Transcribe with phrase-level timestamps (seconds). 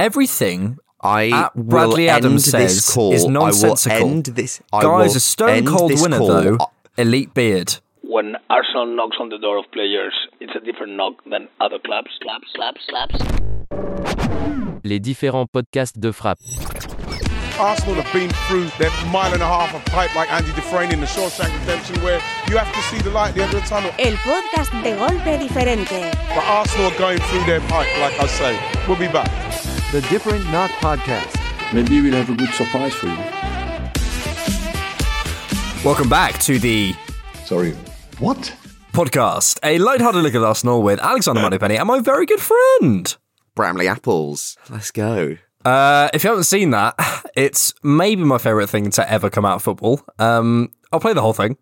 [0.00, 2.52] Everything I at will Bradley end Adams this
[2.84, 3.12] says call.
[3.12, 4.08] is I will nonsensical.
[4.08, 4.62] end this.
[4.72, 6.28] I Guys, will a stone end cold winner call.
[6.28, 6.58] though.
[6.96, 7.76] Elite beard.
[8.00, 12.08] When Arsenal knocks on the door of players, it's a different knock than other clubs.
[12.22, 13.18] Claps, claps, claps.
[14.84, 16.38] Les différents podcasts de frappe.
[17.60, 21.00] Arsenal have been through their mile and a half of pipe like Andy Dufresne in
[21.00, 23.68] the Shawshank Redemption where you have to see the light at the end of the
[23.68, 23.90] tunnel.
[23.98, 26.00] El podcast de golpe diferente.
[26.34, 28.58] But Arsenal are going through their pipe, like I say.
[28.88, 29.28] We'll be back.
[29.92, 31.74] The Different Knock Podcast.
[31.74, 33.16] Maybe we'll have a good surprise for you.
[35.84, 36.94] Welcome back to the
[37.44, 37.72] Sorry.
[38.20, 38.54] What?
[38.92, 43.16] podcast, a light-hearted look at Arsenal with Alexander Moneypenny and my very good friend.
[43.56, 44.56] Bramley apples.
[44.68, 45.36] Let's go.
[45.64, 46.94] Uh, if you haven't seen that,
[47.34, 50.00] it's maybe my favourite thing to ever come out of football.
[50.20, 51.56] Um, I'll play the whole thing.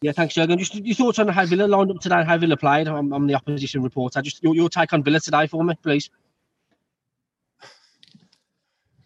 [0.00, 0.58] Yeah, thanks, Jurgen.
[0.58, 2.88] Just your thoughts on how Villa lined up today and how Villa played.
[2.88, 4.22] I'm, I'm the opposition reporter.
[4.22, 6.08] Just your, your take on Villa today for me, please.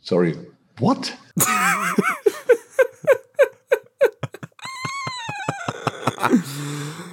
[0.09, 0.35] Sorry.
[0.79, 1.15] What?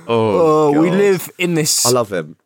[0.07, 2.37] Oh, Oh, we live in this I love him.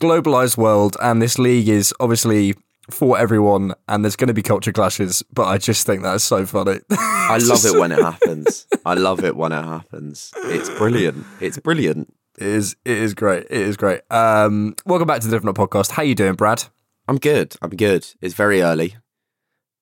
[0.00, 2.54] globalized world, and this league is obviously
[2.90, 5.22] for everyone, and there's going to be culture clashes.
[5.32, 6.80] But I just think that's so funny.
[6.90, 8.66] I love it when it happens.
[8.84, 10.32] I love it when it happens.
[10.44, 11.26] It's brilliant.
[11.40, 12.14] It's brilliant.
[12.38, 12.76] It is.
[12.84, 13.44] It is great.
[13.50, 14.00] It is great.
[14.10, 15.90] Um, welcome back to the Different Podcast.
[15.92, 16.64] How you doing, Brad?
[17.08, 17.56] I'm good.
[17.62, 18.06] I'm good.
[18.20, 18.96] It's very early.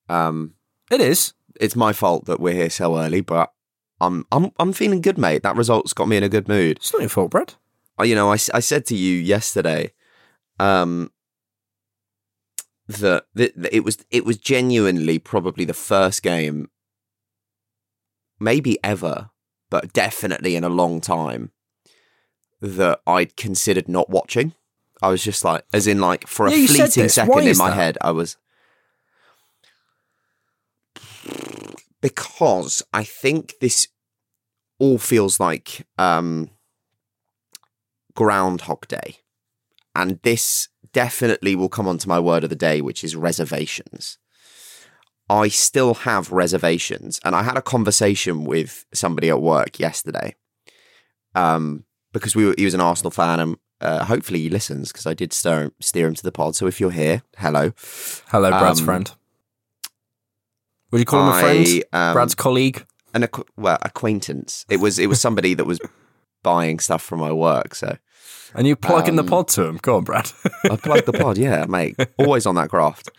[0.09, 0.55] Um,
[0.91, 1.35] It is.
[1.61, 3.53] it's my fault that we're here so early, but
[4.01, 5.43] I'm I'm I'm feeling good, mate.
[5.43, 6.77] That result's got me in a good mood.
[6.79, 7.55] It's not your fault, Brad.
[7.99, 9.93] Uh, You know, I, I said to you yesterday,
[10.59, 11.11] um,
[12.89, 16.69] that, that that it was it was genuinely probably the first game,
[18.39, 19.31] maybe ever,
[19.71, 21.53] but definitely in a long time,
[22.61, 24.55] that I'd considered not watching.
[25.03, 27.03] I was just like, as in like for a Yeah, fleeting.
[27.05, 27.77] Why second in my that?
[27.77, 28.37] head, I was
[32.01, 33.89] because I think this
[34.79, 36.51] all feels like um,
[38.15, 39.17] Groundhog Day.
[39.95, 44.19] And this definitely will come onto my word of the day, which is reservations.
[45.31, 47.21] I still have reservations.
[47.25, 50.35] And I had a conversation with somebody at work yesterday
[51.35, 55.07] um, because we were, he was an Arsenal fan and uh, hopefully he listens because
[55.07, 56.57] I did steer, steer him to the pod.
[56.57, 57.73] So if you're here, hello.
[58.29, 59.13] Hello, Brad's Um, friend.
[60.95, 61.85] Would you call him a friend?
[61.93, 62.87] um, Brad's colleague.
[63.15, 64.65] an acqu- well acquaintance.
[64.71, 65.81] It was it was somebody that was
[66.45, 67.75] buying stuff from my work.
[67.75, 67.99] So
[68.55, 69.79] And you plugging the um, pod to him.
[69.83, 70.31] Go on, Brad.
[70.71, 71.37] I plugged the pod.
[71.37, 73.11] Yeah, mate, always on that graft.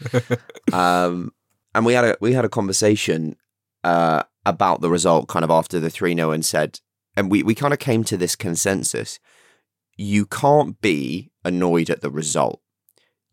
[0.72, 1.34] Um,
[1.74, 3.36] and we had a we had a conversation
[3.84, 6.80] uh, about the result, kind of after the three 0 and said,
[7.18, 9.20] and we we kind of came to this consensus:
[9.98, 12.62] you can't be annoyed at the result.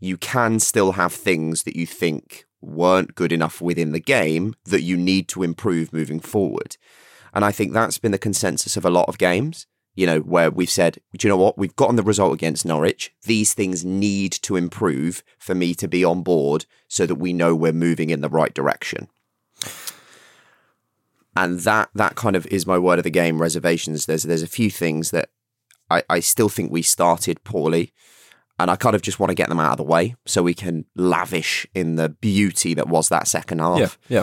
[0.00, 4.83] You can still have things that you think weren't good enough within the game that
[4.83, 6.77] you need to improve moving forward.
[7.34, 10.50] And I think that's been the consensus of a lot of games, you know, where
[10.50, 11.59] we've said, do you know what?
[11.59, 13.12] We've gotten the result against Norwich.
[13.25, 17.55] These things need to improve for me to be on board so that we know
[17.55, 19.09] we're moving in the right direction.
[21.34, 24.05] And that that kind of is my word of the game reservations.
[24.05, 25.31] There's there's a few things that
[25.89, 27.93] I, I still think we started poorly.
[28.59, 30.55] And I kind of just want to get them out of the way so we
[30.55, 33.99] can lavish in the beauty that was that second half.
[34.09, 34.23] yeah,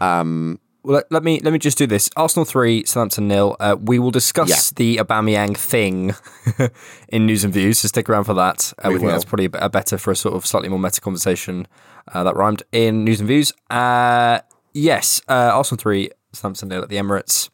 [0.00, 0.20] yeah.
[0.20, 2.10] Um, Well, let, let me let me just do this.
[2.16, 3.56] Arsenal three, Southampton nil.
[3.60, 4.74] Uh, we will discuss Yeah.
[4.76, 6.14] the Aubameyang thing
[7.08, 7.78] in news and views.
[7.78, 8.72] So stick around for that.
[8.78, 10.78] Uh, we, We think that's probably a, a better for a sort of slightly more
[10.78, 11.66] meta conversation
[12.12, 13.52] uh, that rhymed in news and views.
[13.70, 14.40] Uh,
[14.74, 17.48] yes, uh, Arsenal three, Southampton nil at the Emirates.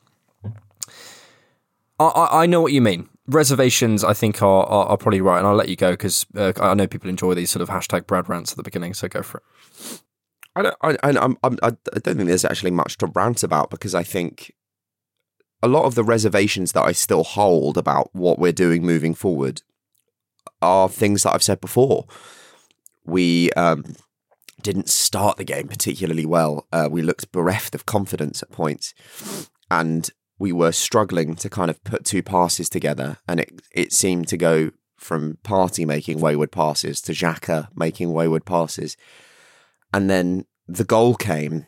[2.00, 3.08] I, I, I know what you mean.
[3.26, 6.52] Reservations, I think, are, are, are probably right, and I'll let you go because uh,
[6.60, 8.92] I know people enjoy these sort of hashtag Brad rants at the beginning.
[8.94, 10.02] So go for it.
[10.56, 13.94] I don't, I, I, I'm, I'm, don't think there's actually much to rant about because
[13.94, 14.54] I think
[15.62, 19.62] a lot of the reservations that I still hold about what we're doing moving forward
[20.60, 22.06] are things that I've said before.
[23.04, 23.96] We um,
[24.62, 26.66] didn't start the game particularly well.
[26.72, 28.94] Uh, we looked bereft of confidence at points,
[29.70, 34.28] and we were struggling to kind of put two passes together, and it it seemed
[34.28, 38.96] to go from Partey making wayward passes to Xhaka making wayward passes.
[39.92, 41.66] And then the goal came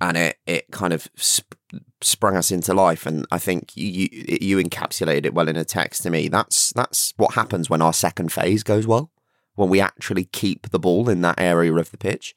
[0.00, 1.54] and it, it kind of sp-
[2.00, 3.04] sprung us into life.
[3.06, 6.28] And i think you, you you encapsulated it well in a text to me.
[6.28, 9.10] That's that's what happens when our second phase goes well
[9.54, 12.34] when we actually keep the ball in that area of the pitch.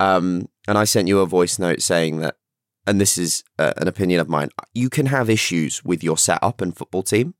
[0.00, 2.36] Um and i sent you a voice note saying that
[2.88, 6.60] and this is uh, an opinion of mine you can have issues with your setup
[6.60, 7.34] and football team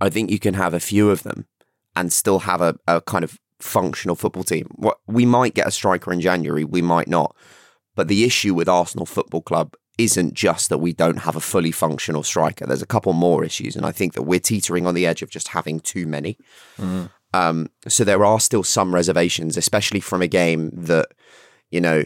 [0.00, 1.46] i think you can have a few of them
[1.96, 4.68] and still have a, a kind of functional football team.
[4.76, 7.34] What we might get a striker in January, we might not.
[7.94, 11.72] But the issue with Arsenal Football Club isn't just that we don't have a fully
[11.72, 12.66] functional striker.
[12.66, 15.30] There's a couple more issues, and I think that we're teetering on the edge of
[15.30, 16.38] just having too many.
[17.34, 21.08] Um, so there are still some reservations, especially from a game that,
[21.70, 22.04] you know,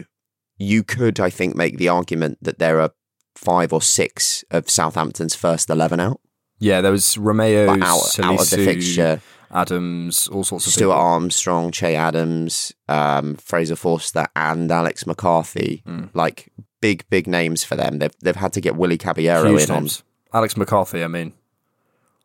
[0.57, 2.91] you could, I think, make the argument that there are
[3.35, 6.19] five or six of Southampton's first 11 out,
[6.59, 9.21] Yeah, there was Romeu, but out, out of the fixture.
[9.51, 11.01] Adams, all sorts of Stuart people.
[11.01, 15.83] Armstrong, Che Adams, um, Fraser Forster, and Alex McCarthy.
[15.85, 16.09] Mm.
[16.15, 16.51] Like
[16.81, 17.99] big, big names for them.
[17.99, 19.87] They've they've had to get Willy Caballero Huge in on.
[20.33, 21.33] Alex McCarthy, I mean.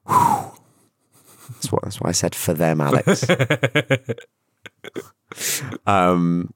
[0.08, 3.26] That's what that's why I said for them, Alex.
[5.86, 6.54] um,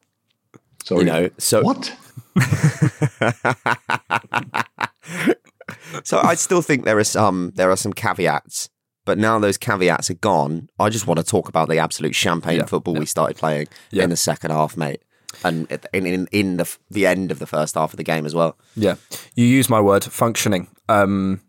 [0.85, 1.01] Sorry.
[1.01, 1.95] you know, so What?
[6.05, 8.69] so I still think there are some there are some caveats,
[9.05, 10.69] but now those caveats are gone.
[10.79, 13.01] I just want to talk about the absolute champagne Yeah, football yeah.
[13.01, 14.05] we started playing Yeah.
[14.05, 15.03] in the second half, mate,
[15.45, 18.35] and in in, in the the end of the first half of the game as
[18.35, 18.57] well.
[18.77, 18.97] Yeah,
[19.35, 20.69] you use my word, functioning.
[20.89, 21.41] Um,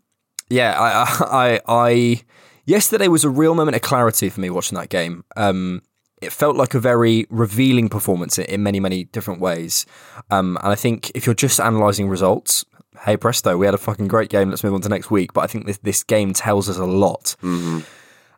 [0.48, 2.20] yeah, I, I, I,
[2.66, 5.24] yesterday was a real moment of clarity for me watching that game.
[5.36, 5.82] Um,
[6.24, 9.86] it felt like a very revealing performance in, many, many different ways.
[10.30, 12.64] Um, and I think if you're just analysing results,
[13.04, 14.50] hey presto, we had a fucking great game.
[14.50, 15.32] Let's move on to next week.
[15.32, 17.36] But I think this this game tells us a lot.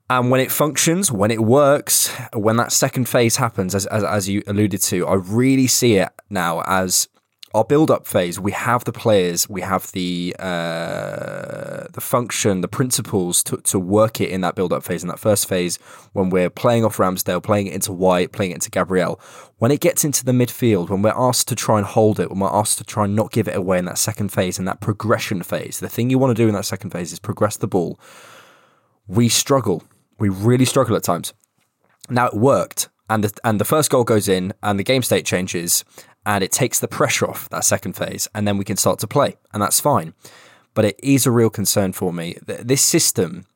[0.08, 4.28] And when it functions, when it works, when that second phase happens, as, as, as
[4.28, 7.08] you alluded to, I really see it now as
[7.56, 8.38] our build-up phase.
[8.38, 14.20] We have the players, we have the uh, the function, the principles to, to work
[14.20, 15.02] it in that build-up phase.
[15.02, 15.78] In that first phase,
[16.12, 19.20] when we're playing off Ramsdale, playing it into White, playing it into Gabriel.
[19.58, 22.40] When it gets into the midfield, when we're asked to try and hold it, when
[22.40, 24.80] we're asked to try and not give it away in that second phase, in that
[24.80, 27.66] progression phase, the thing you want to do in that second phase is progress the
[27.66, 27.98] ball
[29.06, 29.82] we struggle.
[30.18, 31.32] We really struggle at times.
[32.08, 35.26] Now it worked, and the and the first goal goes in, and the game state
[35.26, 35.84] changes,
[36.26, 39.06] and it takes the pressure off that second phase, and then we can start to
[39.06, 40.12] play, and that's fine.
[40.74, 42.36] But it is a real concern for me.
[42.46, 43.46] Th- This system.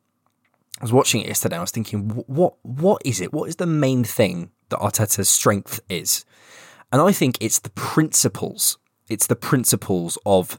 [0.81, 1.58] I was watching it yesterday.
[1.58, 3.32] I was thinking, what what is it?
[3.34, 6.25] What is the main thing that Arteta's strength is?
[6.90, 8.78] And I think it's the principles.
[9.11, 10.56] It's the principles of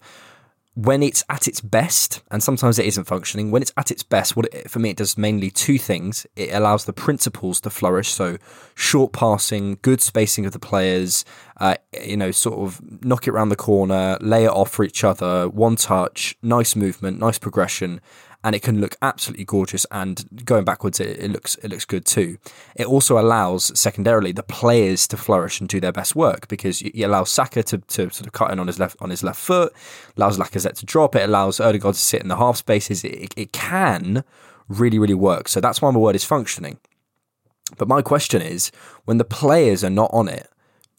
[0.83, 4.35] when it's at its best, and sometimes it isn't functioning, when it's at its best,
[4.35, 6.25] what it, for me it does mainly two things.
[6.35, 8.37] It allows the principles to flourish, so
[8.73, 11.23] short passing, good spacing of the players,
[11.59, 15.03] uh, you know, sort of knock it around the corner, lay it off for each
[15.03, 18.01] other, one touch, nice movement, nice progression,
[18.43, 19.85] and it can look absolutely gorgeous.
[19.91, 22.37] And going backwards, it, it looks it looks good too.
[22.75, 27.03] It also allows secondarily the players to flourish and do their best work because it
[27.03, 29.73] allows Saka to, to sort of cut in on his left on his left foot,
[30.17, 31.15] allows Lacazette to drop.
[31.15, 33.03] It allows Odegaard to sit in the half spaces.
[33.03, 34.23] It, it can
[34.67, 35.47] really really work.
[35.47, 36.79] So that's why my word is functioning.
[37.77, 38.71] But my question is,
[39.05, 40.49] when the players are not on it,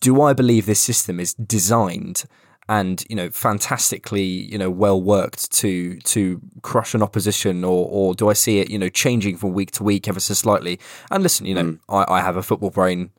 [0.01, 2.25] do I believe this system is designed
[2.69, 8.15] and you know fantastically you know well worked to to crush an opposition or or
[8.15, 10.79] do I see it you know changing from week to week ever so slightly?
[11.11, 11.79] And listen you know mm.
[11.89, 13.11] I, I have a football brain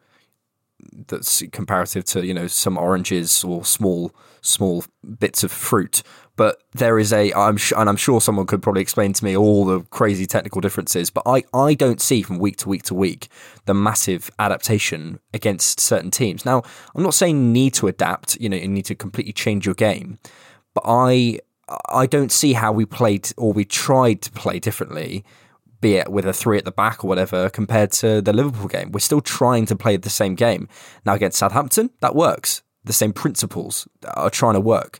[1.07, 4.13] that's comparative to you know some oranges or small
[4.43, 4.83] small
[5.19, 6.03] bits of fruit
[6.35, 9.37] but there is a I'm sh- and I'm sure someone could probably explain to me
[9.37, 12.93] all the crazy technical differences but I I don't see from week to week to
[12.93, 13.29] week
[13.65, 16.61] the massive adaptation against certain teams now
[16.93, 19.75] I'm not saying you need to adapt you know you need to completely change your
[19.75, 20.19] game
[20.73, 21.39] but I
[21.89, 25.23] I don't see how we played or we tried to play differently
[25.83, 28.91] be it with a three at the back or whatever, compared to the Liverpool game.
[28.91, 30.69] We're still trying to play the same game.
[31.05, 32.63] Now, against Southampton, that works.
[32.85, 34.99] The same principles are trying to work.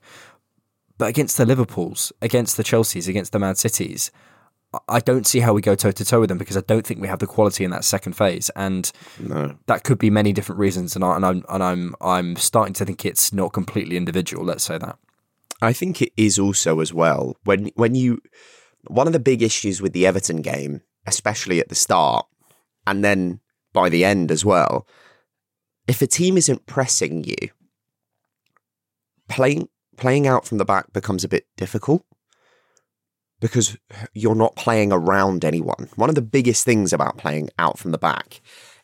[0.97, 4.11] But against the Liverpools, against the Chelseas, against the Man Cities,
[4.87, 6.99] I don't see how we go toe to toe with them because I don't think
[7.01, 9.55] we have the quality in that second phase, and No.
[9.67, 10.95] that could be many different reasons.
[10.95, 14.43] And, I, and I'm and I'm I'm starting to think it's not completely individual.
[14.43, 14.97] Let's say that.
[15.61, 18.19] I think it is also as well when when you
[18.87, 22.25] one of the big issues with the Everton game, especially at the start
[22.87, 23.39] and then
[23.73, 24.87] by the end as well,
[25.87, 27.35] if a team isn't pressing you,
[29.33, 32.05] playing playing out from the back becomes a bit difficult
[33.39, 33.77] because
[34.13, 35.89] you're not playing around anyone.
[35.95, 38.41] One of the biggest things about playing out from the back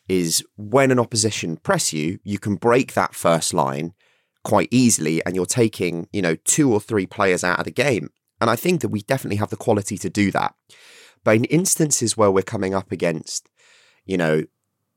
[0.08, 3.94] is when an opposition press you, you can break that first line
[4.44, 8.10] quite easily and you're taking, you know, two or three players out of the game.
[8.40, 10.54] And I think that we definitely have the quality to do that.
[11.24, 13.48] But in instances where we're coming up against,
[14.04, 14.44] you know,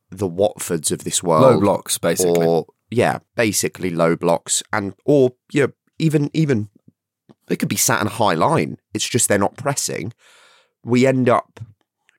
[0.09, 2.45] the Watfords of this world, Low blocks, basically.
[2.45, 6.69] or yeah, basically low blocks, and or you know, even even
[7.47, 8.77] they could be sat in a high line.
[8.93, 10.13] It's just they're not pressing.
[10.83, 11.59] We end up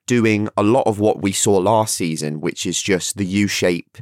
[0.07, 3.97] doing a lot of what we saw last season, which is just the U shape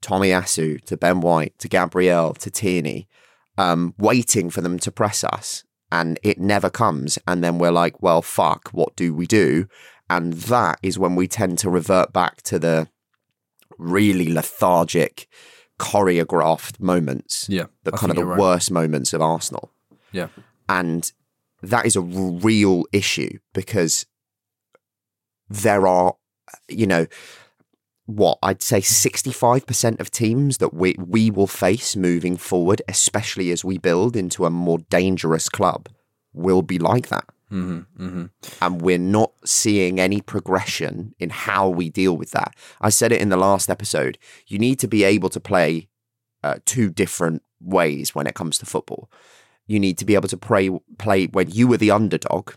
[0.00, 3.08] Tomiyasu to Ben White to Gabriel to Tierney,
[3.58, 5.64] um, waiting for them to press us.
[5.92, 7.18] And it never comes.
[7.28, 9.68] And then we're like, well, fuck, what do we do?
[10.10, 12.88] And that is when we tend to revert back to the
[13.78, 15.28] really lethargic,
[15.78, 17.46] choreographed moments.
[17.48, 18.38] Yeah, The I kind of the right.
[18.38, 19.72] worst moments of Arsenal.
[20.12, 20.28] Yeah.
[20.68, 21.10] And
[21.62, 24.06] that is a real issue because
[25.48, 26.14] there are,
[26.68, 27.06] you know,
[28.06, 33.64] what I'd say 65% of teams that we, we will face moving forward, especially as
[33.64, 35.88] we build into a more dangerous club,
[36.32, 37.24] will be like that.
[37.52, 38.24] Mm-hmm, mm-hmm.
[38.60, 42.54] And we're not seeing any progression in how we deal with that.
[42.80, 44.18] I said it in the last episode.
[44.46, 45.88] You need to be able to play
[46.42, 49.10] uh, two different ways when it comes to football.
[49.66, 52.54] You need to be able to play, play when you were the underdog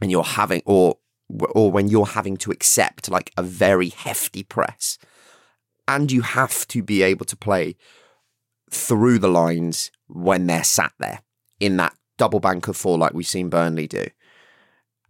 [0.00, 4.98] and you're having, or or when you're having to accept like a very hefty press.
[5.88, 7.76] And you have to be able to play
[8.70, 11.20] through the lines when they're sat there
[11.60, 14.06] in that double bank of four like we've seen Burnley do.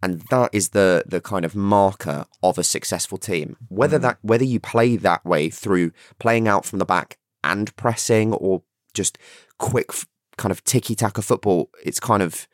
[0.01, 3.57] And that is the the kind of marker of a successful team.
[3.69, 4.03] Whether mm.
[4.03, 8.61] that whether you play that way through playing out from the back and pressing or
[8.93, 9.17] just
[9.57, 9.91] quick
[10.37, 12.47] kind of ticky tack of football, it's kind of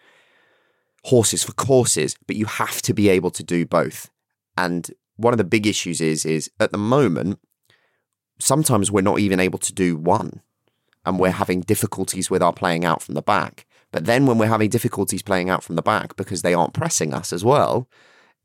[1.05, 4.10] horses for courses, but you have to be able to do both.
[4.57, 7.39] And one of the big issues is is at the moment,
[8.39, 10.41] sometimes we're not even able to do one,
[11.05, 11.33] and we're mm.
[11.33, 13.65] having difficulties with our playing out from the back.
[13.93, 17.13] But then when we're having difficulties playing out from the back because they aren't pressing
[17.13, 17.88] us as well,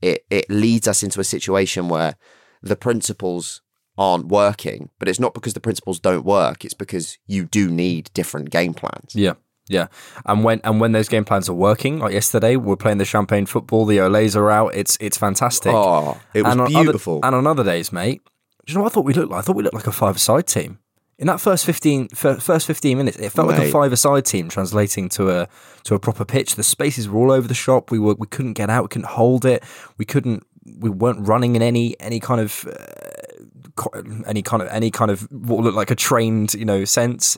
[0.00, 2.14] it it leads us into a situation where
[2.62, 3.62] the principles
[3.96, 4.90] aren't working.
[4.98, 8.74] But it's not because the principles don't work; it's because you do need different game
[8.74, 9.16] plans.
[9.16, 9.34] Yeah.
[9.70, 9.88] Yeah,
[10.24, 13.44] and when and when those game plans are working, like yesterday, we're playing the champagne
[13.44, 13.84] football.
[13.84, 14.74] The Olays are out.
[14.74, 15.74] It's it's fantastic.
[15.74, 17.18] Oh, it was and beautiful.
[17.18, 18.22] Other, and on other days, mate,
[18.64, 19.40] do you know what I thought we looked like?
[19.40, 20.78] I thought we looked like a five-a-side team.
[21.18, 25.30] In that first 15, first 15 minutes, it felt like a five-a-side team translating to
[25.30, 25.48] a
[25.82, 26.54] to a proper pitch.
[26.54, 27.90] The spaces were all over the shop.
[27.90, 28.84] We were we couldn't get out.
[28.84, 29.64] We couldn't hold it.
[29.96, 30.46] We couldn't.
[30.78, 35.22] We weren't running in any any kind of uh, any kind of any kind of
[35.32, 37.36] what looked like a trained you know sense.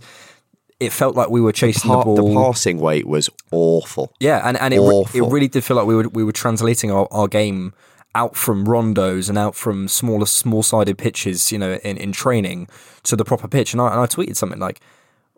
[0.79, 2.17] It felt like we were chasing the the ball.
[2.17, 4.13] The passing weight was awful.
[4.19, 6.91] Yeah, and, and it, re- it really did feel like we were we were translating
[6.91, 7.73] our, our game
[8.15, 12.69] out from rondos and out from smaller small sided pitches, you know, in, in training
[13.05, 13.73] to the proper pitch.
[13.73, 14.81] And I, and I tweeted something like,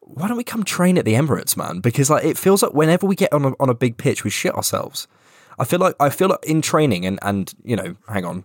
[0.01, 1.81] "Why don't we come train at the Emirates, man?
[1.81, 4.31] Because like it feels like whenever we get on a, on a big pitch, we
[4.31, 5.07] shit ourselves.
[5.59, 8.45] I feel like I feel like in training and and you know, hang on,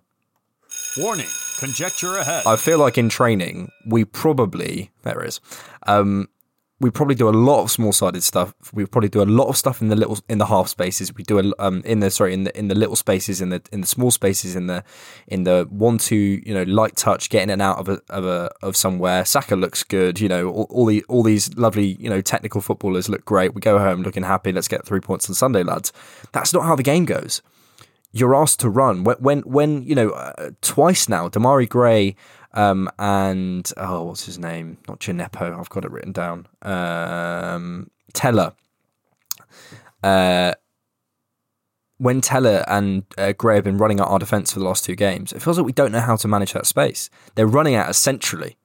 [0.98, 1.28] Warning,
[1.60, 2.44] conjecture ahead.
[2.46, 5.40] I feel like in training, we probably there it is.
[5.86, 6.28] Um,
[6.80, 8.54] we probably do a lot of small-sided stuff.
[8.72, 11.14] We probably do a lot of stuff in the little in the half spaces.
[11.14, 13.62] We do a um in the sorry in the in the little spaces in the
[13.72, 14.84] in the small spaces in the
[15.28, 18.52] in the one two you know light touch getting it out of a of a
[18.62, 19.26] of somewhere.
[19.26, 20.20] Saka looks good.
[20.20, 23.56] You know all, all the all these lovely you know technical footballers look great.
[23.56, 24.52] We go home looking happy.
[24.52, 25.92] Let's get three points on Sunday, lads.
[26.32, 27.42] That's not how the game goes
[28.14, 32.16] you're asked to run when when, when you know uh, twice now Demarai Gray
[32.54, 34.78] um, and oh what's his name?
[34.88, 36.48] Not Gineppo I've got it written down.
[36.62, 38.56] Um, Tella.
[40.04, 40.54] Uh,
[41.98, 44.96] when Tella and uh, Gray have been running at our defence for the last two
[44.96, 47.10] games it feels like we don't know how to manage that space.
[47.36, 48.58] They're running at us centrally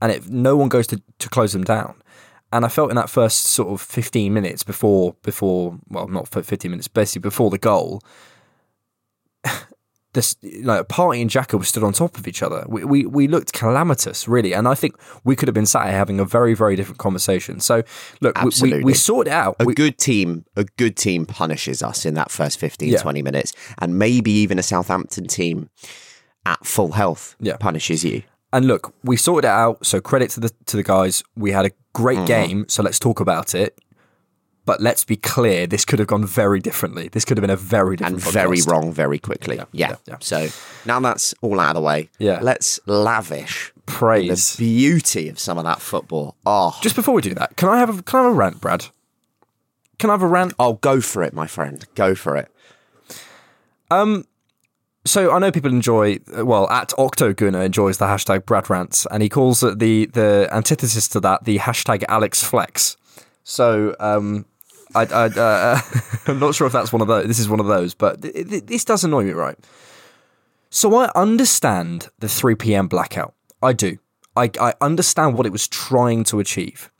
[0.00, 1.94] and it, no one goes to, to close them down.
[2.52, 6.42] And I felt in that first sort of 15 minutes before before well not for
[6.42, 8.02] 15 minutes basically before the goal
[10.14, 12.64] this like Partey and Xhaka were stood on top of each other.
[12.68, 15.96] We, we we looked calamitous, really, and I think we could have been sat here
[15.96, 17.60] having a very very different conversation.
[17.60, 17.82] So
[18.20, 19.56] look, we, we, we sorted it out.
[19.60, 22.98] A We- good team, a good team punishes us in that first 15, Yeah.
[23.00, 23.52] 20 minutes.
[23.78, 25.70] And maybe even a Southampton team
[26.44, 27.56] at full health Yeah.
[27.56, 28.22] punishes you.
[28.54, 29.86] and look, we sorted it out.
[29.86, 31.24] So credit to the to the guys.
[31.36, 32.26] We had a great Mm-hmm.
[32.26, 32.64] game.
[32.68, 33.78] So let's talk about it.
[34.64, 37.08] But let's be clear, this could have gone very differently.
[37.08, 39.56] This could have been a very different and very wrong very quickly.
[39.56, 40.16] Yeah, yeah, yeah.
[40.20, 40.48] So
[40.86, 42.10] now that's all out of the way.
[42.18, 42.38] Yeah.
[42.40, 44.54] Let's lavish Praise.
[44.54, 46.36] the beauty of some of that football.
[46.46, 48.60] Oh, Just before we do that, can I have a can I have a rant,
[48.60, 48.86] Brad?
[49.98, 50.54] Can I have a rant?
[50.60, 51.84] oh, go for it, my friend.
[51.96, 52.48] Go for it.
[53.90, 54.26] Um,
[55.04, 59.28] So I know people enjoy well at Octoguna enjoys the hashtag Brad rants and he
[59.28, 62.96] calls it the the antithesis to that the hashtag Alex Flex.
[63.42, 64.46] So um,
[64.94, 65.80] I, I uh,
[66.26, 67.26] I'm not sure if that's one of those.
[67.26, 69.58] This is one of those, but th- th- this does annoy me, right?
[70.70, 72.88] So I understand the 3 p.m.
[72.88, 73.34] blackout.
[73.62, 73.98] I do.
[74.36, 76.90] I I understand what it was trying to achieve,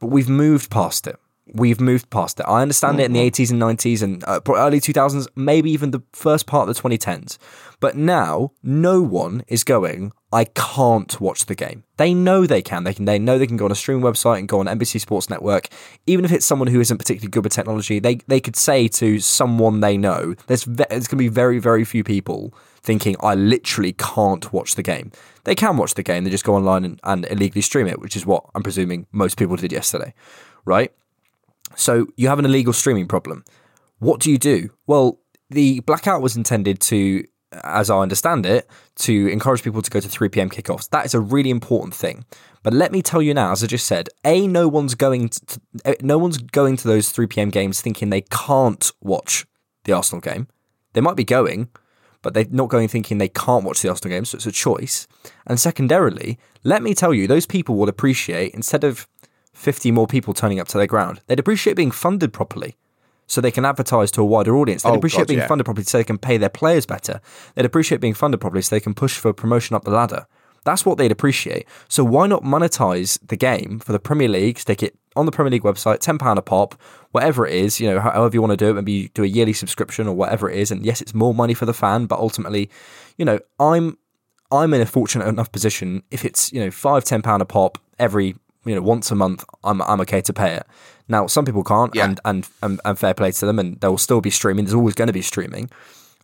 [0.00, 1.16] but we've moved past it.
[1.52, 2.46] We've moved past it.
[2.48, 6.02] I understand it in the 80s and 90s and uh, early 2000s, maybe even the
[6.12, 7.36] first part of the 2010s.
[7.80, 11.84] But now, no one is going, I can't watch the game.
[11.98, 12.84] They know they can.
[12.84, 13.04] They can.
[13.04, 15.68] They know they can go on a streaming website and go on NBC Sports Network.
[16.06, 19.20] Even if it's someone who isn't particularly good with technology, they, they could say to
[19.20, 23.34] someone they know, there's, ve- there's going to be very, very few people thinking, I
[23.34, 25.12] literally can't watch the game.
[25.44, 26.24] They can watch the game.
[26.24, 29.36] They just go online and, and illegally stream it, which is what I'm presuming most
[29.36, 30.14] people did yesterday,
[30.64, 30.90] right?
[31.76, 33.44] So you have an illegal streaming problem.
[33.98, 34.70] What do you do?
[34.86, 37.24] Well, the blackout was intended to,
[37.62, 40.50] as I understand it, to encourage people to go to 3 p.m.
[40.50, 40.88] kickoffs.
[40.90, 42.24] That is a really important thing.
[42.62, 45.60] But let me tell you now, as I just said, a no one's going to,
[45.84, 47.50] eh, no one's going to those 3 p.m.
[47.50, 49.46] games thinking they can't watch
[49.84, 50.48] the Arsenal game.
[50.94, 51.68] They might be going,
[52.22, 55.06] but they're not going thinking they can't watch the Arsenal game, so it's a choice.
[55.46, 59.06] And secondarily, let me tell you, those people will appreciate instead of
[59.54, 62.76] 50 more people turning up to their ground, they'd appreciate being funded properly
[63.26, 64.82] so they can advertise to a wider audience.
[64.82, 65.46] They'd Oh, appreciate God, being yeah.
[65.46, 67.20] funded properly so they can pay their players better.
[67.54, 70.26] They'd appreciate being funded properly so they can push for promotion up the ladder.
[70.64, 71.66] That's what they'd appreciate.
[71.88, 74.58] So why not monetize the game for the Premier League?
[74.58, 76.74] Stick it on the Premier League website, ten pound a pop,
[77.12, 77.80] whatever it is.
[77.80, 78.74] You know, however you want to do it.
[78.74, 80.70] Maybe you do a yearly subscription or whatever it is.
[80.70, 82.70] And yes, it's more money for the fan, but ultimately,
[83.18, 83.98] you know, I'm
[84.50, 86.02] I'm in a fortunate enough position.
[86.10, 88.34] If it's you know five ten pound a pop every
[88.64, 90.66] you know once a month, I'm I'm okay to pay it.
[91.08, 92.04] Now some people can't, Yeah.
[92.06, 94.64] and, and and and fair play to them, and they will still be streaming.
[94.64, 95.70] There's always going to be streaming,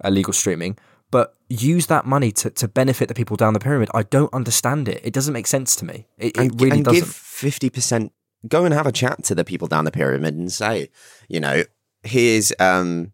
[0.05, 0.77] illegal streaming.
[1.11, 3.89] But use that money to, to benefit the people down the pyramid.
[3.93, 5.01] I don't understand it.
[5.03, 6.07] It doesn't make sense to me.
[6.19, 7.01] It, it really and doesn't.
[7.01, 8.13] give fifty percent.
[8.49, 10.89] Go and have a chat to the people down the pyramid and say,
[11.29, 11.65] you know,
[12.05, 13.13] here's um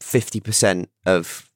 [0.00, 1.50] fifty percent of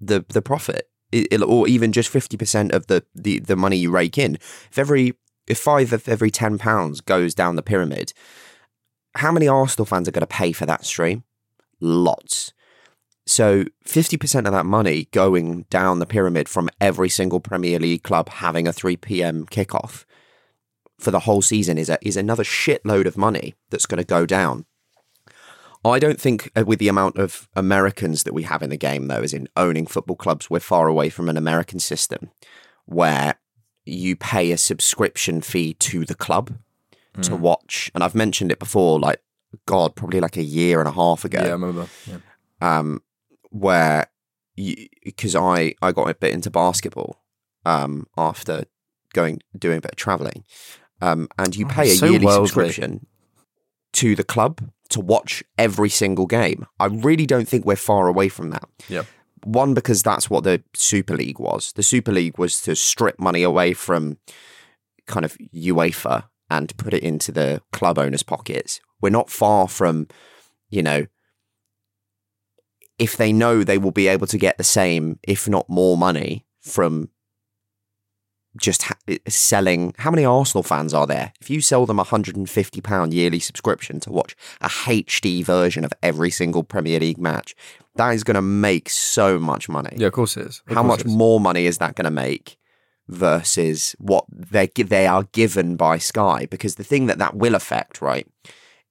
[0.00, 3.90] the the profit, it- or even just fifty percent of the, the the money you
[3.90, 4.36] rake in.
[4.70, 5.14] If every
[5.46, 8.12] if five of every ten pounds goes down the pyramid,
[9.14, 11.24] how many Arsenal fans are going to pay for that stream?
[11.80, 12.52] Lots.
[13.28, 18.28] So 50% of that money going down the pyramid from every single Premier League club
[18.28, 19.46] having a 3 p.m.
[19.46, 20.04] kickoff
[20.98, 24.26] for the whole season is a, is another shitload of money that's going to go
[24.26, 24.64] down.
[25.84, 29.06] I don't think uh, with the amount of Americans that we have in the game
[29.06, 32.30] though as in owning football clubs we're far away from an American system
[32.86, 33.36] where
[33.86, 36.58] you pay a subscription fee to the club
[37.22, 39.22] to watch and I've mentioned it before like
[39.64, 41.86] god probably like a year and a half ago yeah, I remember.
[42.06, 42.18] Yeah.
[42.60, 43.00] um,
[43.48, 44.08] where
[45.02, 47.22] because I I got a bit into basketball
[47.64, 48.64] um, after
[49.14, 50.44] going doing a bit of traveling,
[51.00, 52.46] um, and you Oh, pay a so yearly worldly.
[52.48, 53.06] subscription
[53.94, 56.66] to the club to watch every single game.
[56.78, 58.68] I really don't think we're far away from that.
[58.88, 59.02] Yeah.
[59.44, 61.72] One because that's what the Super League was.
[61.72, 64.18] The Super League was to strip money away from
[65.06, 68.80] kind of UEFA and put it into the club owners' pockets.
[69.00, 70.08] We're not far from,
[70.68, 71.06] you know,
[72.98, 76.46] if they know they will be able to get the same, if not more money
[76.60, 77.10] from
[78.56, 79.94] just ha- eh, selling.
[79.98, 81.32] How many Arsenal fans are there?
[81.40, 86.30] If you sell them a £150 yearly subscription to watch a HD version of every
[86.30, 87.54] single Premier League match,
[87.96, 89.94] that is going to make so much money.
[89.96, 90.62] Yeah, of course it is.
[90.68, 91.14] Of How much is.
[91.14, 92.56] more money is that going to make
[93.08, 96.46] versus what they they are given by Sky?
[96.46, 98.26] Because the thing that that will affect, right,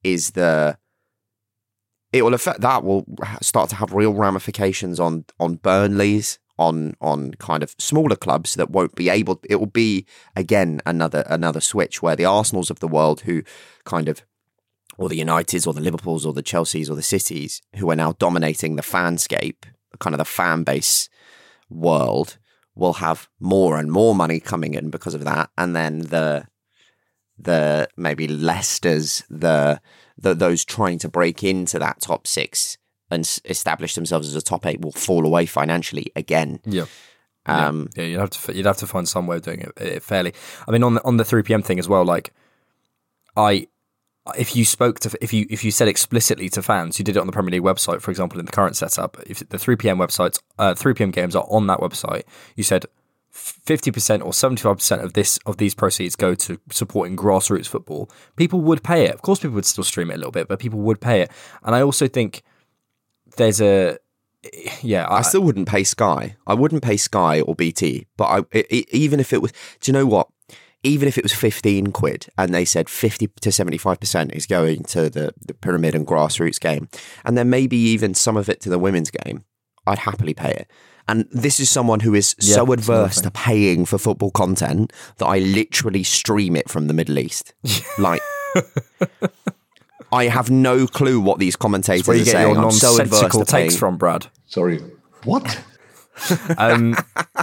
[0.02, 0.78] is the
[2.12, 3.04] it will affect that will
[3.42, 8.70] start to have real ramifications on on Burnley's on on kind of smaller clubs that
[8.70, 12.88] won't be able it will be again another another switch where the Arsenals of the
[12.88, 13.42] world who
[13.84, 14.22] kind of
[14.98, 18.12] or the Uniteds or the Liverpools or the Chelseas or the Cities who are now
[18.12, 19.64] dominating the fanscape
[19.98, 21.08] kind of the fan base
[21.68, 22.38] world
[22.74, 25.50] will have more and more money coming in because of that.
[25.56, 26.46] And then the
[27.38, 29.80] the maybe Leicester's the
[30.16, 32.78] the those trying to break into that top 6
[33.10, 36.86] and s- establish themselves as a top 8 will fall away financially again Yeah.
[37.46, 40.02] um yeah, you'd have to you'd have to find some way of doing it, it
[40.02, 40.32] fairly.
[40.66, 42.04] I mean, on the on the three PM thing as well.
[42.04, 42.32] Like,
[43.36, 43.68] I
[44.36, 47.20] if you spoke to if you if you said explicitly to fans, you did it
[47.20, 49.16] on the Premier League website, for example, in the current setup.
[49.26, 52.22] If the three PM websites, uh, three PM games are on that website,
[52.56, 52.86] you said
[53.30, 57.68] fifty percent or seventy five percent of this of these proceeds go to supporting grassroots
[57.68, 58.10] football.
[58.34, 59.14] People would pay it.
[59.14, 61.30] Of course, people would still stream it a little bit, but people would pay it.
[61.62, 62.42] And I also think
[63.36, 63.98] there's a
[64.82, 65.06] yeah.
[65.08, 66.36] I still wouldn't pay Sky.
[66.46, 68.06] I wouldn't pay Sky or BT.
[68.16, 70.28] But I, i i even if it was, do you know what?
[70.82, 74.46] Even if it was fifteen quid, and they said fifty to seventy five percent is
[74.46, 76.88] going to the the pyramid and grassroots game,
[77.24, 79.44] and then maybe even some of it to the women's game,
[79.86, 80.70] I'd happily pay it.
[81.08, 85.26] And this is someone who is Yeah, so adverse to paying for football content that
[85.26, 87.54] I literally stream it from the Middle East.
[87.98, 88.20] like,
[90.12, 92.56] I have no clue what these commentators are saying.
[92.56, 94.26] I'm so adverse to takes paying- from, Brad.
[94.46, 94.80] Sorry.
[95.24, 95.62] What?
[96.58, 96.96] um,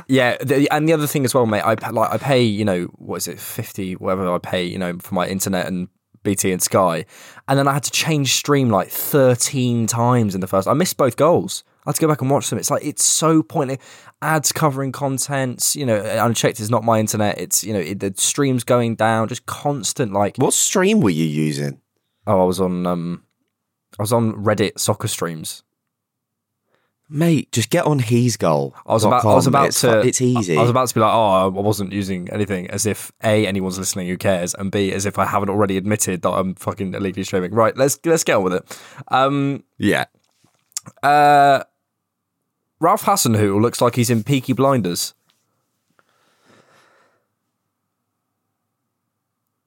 [0.08, 1.62] yeah, the, and the other thing as well, mate.
[1.62, 4.98] I like I pay, you know, what is it, fifty, whatever I pay, you know,
[5.00, 5.90] for my internet and
[6.24, 7.06] BT and Sky,
[7.48, 10.68] and then I had to change stream like thirteen times in the first.
[10.68, 11.64] I missed both goals.
[11.86, 12.58] I had to go back and watch them.
[12.58, 13.80] It's like it's so pointless.
[14.22, 17.38] Ads covering contents, you know, unchecked is not my internet.
[17.38, 20.38] It's you know it, the streams going down, just constant like.
[20.38, 21.80] What stream were you using?
[22.26, 23.24] Oh, I was on um,
[24.00, 25.64] I was on Reddit soccer streams.
[27.10, 28.74] Mate, just get on Hesgoal.
[28.88, 30.00] I was about, I was about it's, to.
[30.00, 30.58] It's easy.
[30.58, 33.78] I was about to be like, oh, I wasn't using anything, as if a anyone's
[33.78, 37.24] listening who cares, and b as if I haven't already admitted that I'm fucking illegally
[37.24, 37.54] streaming.
[37.54, 38.80] Right, let's let's get on with it.
[39.10, 40.06] Um, yeah.
[41.04, 41.64] uh,
[42.80, 45.14] Ralph Hasenhüttl looks like he's in Peaky Blinders.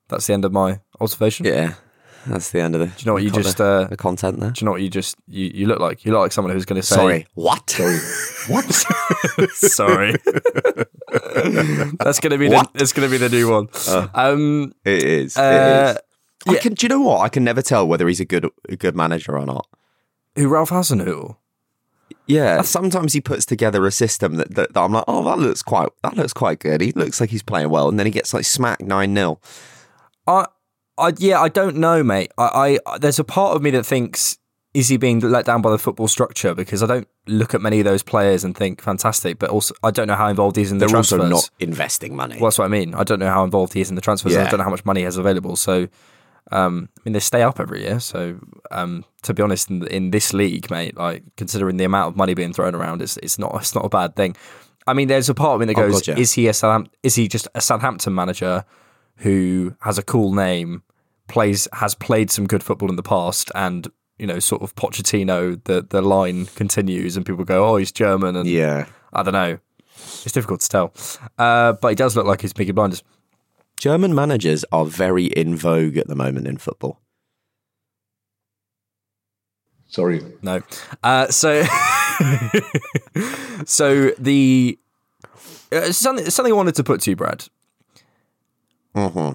[0.09, 1.47] That's the end of my observation.
[1.47, 1.75] Yeah.
[2.29, 2.87] That's the end of the.
[2.87, 4.51] Do you know what you the, just uh, the content there?
[4.51, 6.05] Do you know what you just you, you look like?
[6.05, 7.27] You look like someone who's going to say Sorry.
[7.35, 7.69] What?
[7.71, 7.99] Sorry.
[8.49, 8.65] What?
[9.55, 10.13] Sorry.
[11.99, 12.73] That's gonna be What?
[12.73, 13.69] the, it's gonna be the new one.
[14.15, 15.37] um, It is.
[15.37, 16.03] Uh, it is.
[16.49, 16.61] I yeah.
[16.61, 16.75] can.
[16.75, 17.21] Do you know what?
[17.21, 19.67] I can never tell whether he's a good a good manager or not.
[20.37, 21.37] who Ralph Hasenhüttl?
[22.29, 25.63] Yeah, sometimes he puts together a system that, that, that I'm like, oh, that looks
[25.63, 26.81] quite that looks quite good.
[26.81, 29.41] He looks like he's playing well, and then he gets like smacked nine 0
[30.27, 30.47] I,
[30.99, 32.33] I, yeah, I don't know, mate.
[32.39, 34.39] I, I, there's a part of me that thinks,
[34.75, 36.55] is he being let down by the football structure?
[36.55, 39.91] Because I don't look at many of those players and think fantastic, but also I
[39.91, 41.21] don't know how involved he is in the They're transfers.
[41.21, 42.37] also not investing money.
[42.39, 42.95] Well, that's what I mean.
[42.95, 44.35] I don't know how involved he is in the transfers.
[44.35, 45.57] and I don't know how much money he has available.
[45.57, 45.89] So,
[46.53, 48.01] um, I mean, they stay up every year.
[48.01, 48.39] So,
[48.71, 52.35] um, to be honest, in, in this league, mate, like considering the amount of money
[52.35, 54.37] being thrown around, it's it's not it's not a bad thing.
[54.87, 56.23] I mean, there's a part of me that Oh, goes, God, yeah.
[56.23, 58.65] is he a Southampton, is he just a Southampton manager
[59.17, 60.83] who has a cool name,
[61.29, 65.63] plays has played some good football in the past, and you know, sort of Pochettino,
[65.65, 69.59] the the line continues, and people go, oh, he's German, and Yeah, I don't know.
[69.95, 70.93] It's difficult to tell,
[71.39, 73.03] uh, but he does look like he's Peaky Blinders.
[73.79, 77.01] German managers are very in vogue at the moment in football.
[79.89, 80.21] Sorry.
[80.43, 80.63] No.
[81.03, 81.63] Uh, so,
[83.65, 84.79] so the
[85.73, 87.47] uh, something something I wanted to put to you, Brad.
[88.97, 89.33] Hmm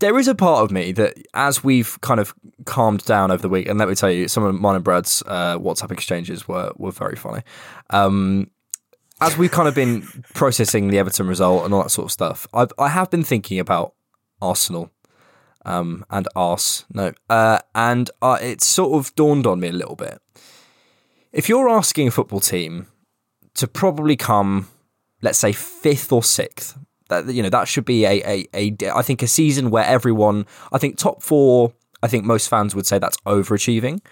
[0.00, 2.34] There is a part of me that, as we've kind of
[2.66, 5.22] calmed down over the week, and let me tell you, some of mine and Brad's
[5.26, 7.42] uh, WhatsApp exchanges were were very funny.
[7.90, 8.50] Um,
[9.20, 10.02] as we've kind of been
[10.34, 13.58] processing the Everton result and all that sort of stuff, I've, I have been thinking
[13.58, 13.94] about
[14.42, 14.90] Arsenal
[15.64, 16.84] um, and Ars.
[16.92, 20.20] No, uh, and uh, it's sort of dawned on me a little bit.
[21.32, 22.88] If you're asking a football team
[23.54, 24.68] to probably come,
[25.22, 26.76] let's say fifth or sixth,
[27.08, 30.46] that you know that should be a, a, a I think a season where everyone,
[30.72, 31.72] I think top four.
[32.02, 34.02] I think most fans would say that's overachieving.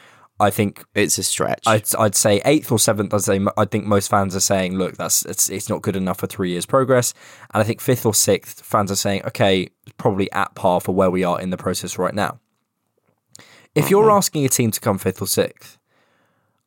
[0.41, 1.63] I think It's a stretch.
[1.67, 3.15] I'd, I'd say eighth or seventh.
[3.15, 6.19] I'd say I think most fans are saying, look, that's it's, it's not good enough
[6.19, 7.15] for three years progress.
[7.55, 11.11] And I think fifth or sixth fans are saying, okay, probably at par for where
[11.11, 12.41] we are in the process right now.
[13.75, 14.17] If you're mm-hmm.
[14.17, 15.79] asking a team to come fifth or sixth,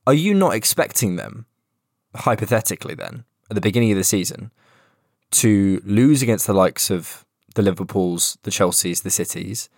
[0.08, 1.46] are you not expecting them,
[2.16, 4.52] hypothetically, then at the beginning of the season,
[5.36, 9.70] to lose against the likes of the Liverpools, the Chelseas, the Cities,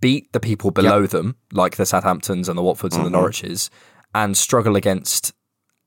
[0.00, 3.16] beat the people below them, like the Southamptons and the Watfords and the mm-hmm.
[3.16, 3.70] Norwiches,
[4.14, 5.32] and struggle against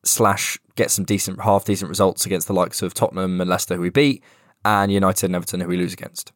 [0.04, 3.82] slash get some decent half decent results against the likes of Tottenham and Leicester who
[3.82, 4.24] we beat,
[4.64, 6.32] and United and Everton who we lose against.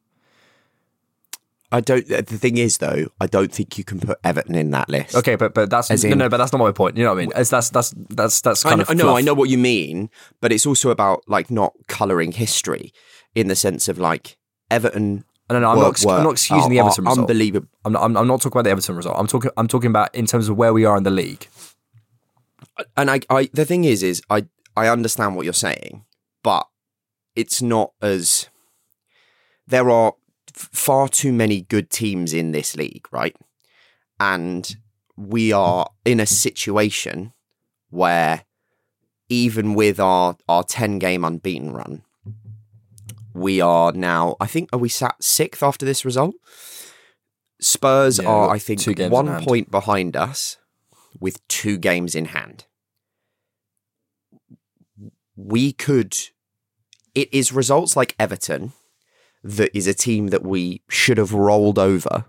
[1.73, 2.07] I don't.
[2.07, 5.15] The thing is, though, I don't think you can put Everton in that list.
[5.15, 6.95] Okay, but but that's As no, in- no, but that's not my point.
[6.97, 7.31] You know what I mean?
[7.35, 9.17] It's, that's that's that's that's I kind know, of I know.
[9.17, 10.09] I know what you mean,
[10.39, 12.93] but it's also about like not colouring history
[13.33, 14.37] in the sense of like
[14.69, 15.25] Everton.
[15.49, 15.89] No, no, I'm were- not.
[15.89, 17.19] ex- I'm not excusing the Everton result.
[17.19, 17.67] Unbelievable.
[17.83, 18.03] I'm not.
[18.03, 19.15] I'm, I'm not talking about the Everton result.
[19.17, 19.51] I'm talking.
[19.57, 21.47] I'm talking about in terms of where we are in the league.
[22.95, 26.05] And I, I, the thing is, is I, I understand what you're saying,
[26.43, 26.67] but
[27.35, 28.47] it's not as
[29.67, 30.13] there are
[30.53, 33.35] far too many good teams in this league, right?
[34.19, 34.75] And
[35.17, 37.33] we are in a situation
[37.89, 38.45] where
[39.29, 42.03] even with our our 10 game unbeaten run,
[43.33, 46.35] we are now, I think, are we sat sixth after this result?
[47.59, 50.57] Spurs Yeah, are, I think, one point behind us
[51.19, 52.65] with two games in hand.
[55.35, 56.15] We could,
[57.15, 58.73] it is results like Everton
[59.43, 62.25] that is a team that we should have rolled over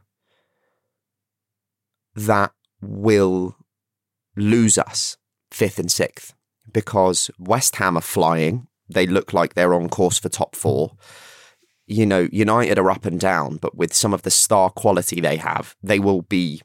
[2.14, 3.56] that will
[4.36, 5.16] lose us
[5.50, 6.34] fifth and sixth
[6.72, 8.66] because West Ham are flying.
[8.88, 10.96] They look like they're on course for top four.
[11.86, 15.36] You know, United are up and down, but with some of the star quality they
[15.36, 16.62] have, they will be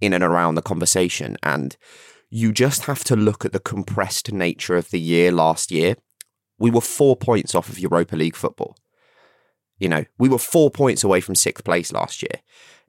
[0.00, 1.36] in and around the conversation.
[1.42, 1.76] And
[2.30, 5.96] you just have to look at the compressed nature of the year last year.
[6.58, 8.76] We were four points off of Europa League football.
[9.78, 12.40] You know, we were four points away from sixth place last year.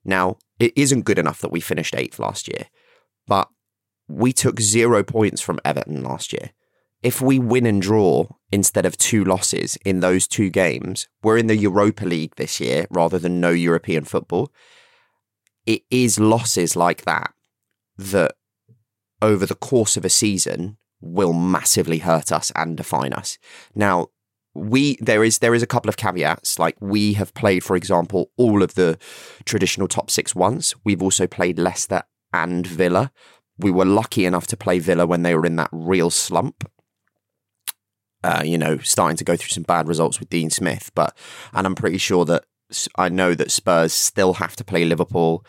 [0.03, 2.65] Now, it isn't good enough that we finished eighth last year,
[3.27, 3.49] but
[4.07, 6.51] we took zero points from Everton last year.
[7.01, 11.47] If we win and draw instead of two losses in those two games, we're in
[11.47, 14.51] the Europa League this year rather than no European football.
[15.65, 17.33] It is losses like that
[17.97, 18.35] that
[19.21, 23.37] over the course of a season will massively hurt us and define us.
[23.75, 24.07] Now,
[24.55, 28.31] we there is there is a couple of caveats like we have played for example
[28.35, 28.97] all of the
[29.45, 33.11] traditional top 6 once We've also played Leicester and Villa.
[33.57, 36.69] We were lucky enough to play Villa when they were in that real slump.
[38.23, 41.15] Uh, you know, starting to go through some bad results with Dean Smith, but
[41.53, 42.45] and I'm pretty sure that
[42.97, 45.45] I know that Spurs still have to play Liverpool.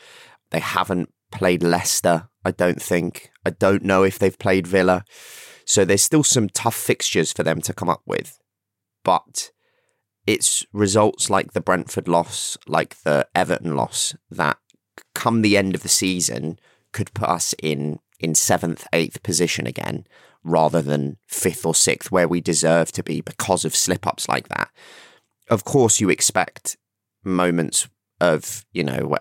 [0.51, 3.31] They haven't played Leicester, I don't think.
[3.45, 5.05] I don't know if they've played Villa.
[5.65, 8.39] So there's still some tough fixtures for them to come up with.
[9.05, 9.51] But
[10.27, 14.59] it's results like the Brentford loss, like the Everton loss, that
[15.15, 16.59] come the end of the season
[16.93, 20.07] could put us in in seventh, eighth position again,
[20.45, 24.49] rather than fifth or sixth, where we deserve to be because of slip ups like
[24.49, 24.71] that.
[25.49, 26.77] Of course, you expect
[27.25, 27.89] moments
[28.21, 29.17] of you know,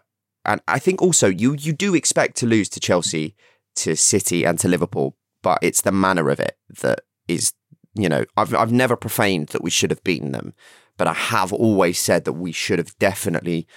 [0.45, 3.35] and I think also you you do expect to lose to Chelsea,
[3.77, 7.53] to City, and to Liverpool, but it's the manner of it that is
[8.01, 10.53] you know I've I've never profaned that we should have beaten them,
[10.97, 13.67] but I have always said that we should have definitely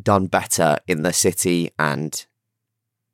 [0.00, 2.24] done better in the City and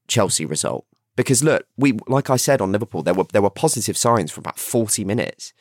[0.07, 0.87] Chelsea result.
[1.17, 4.41] Because look, we like I said on Liverpool, there were there were positive signs for
[4.41, 5.53] about forty minutes,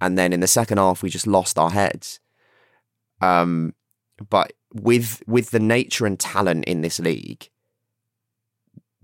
[0.00, 2.20] and then in the second half we just lost our heads.
[3.20, 3.74] Um,
[4.30, 7.50] but with with the nature and talent in this league,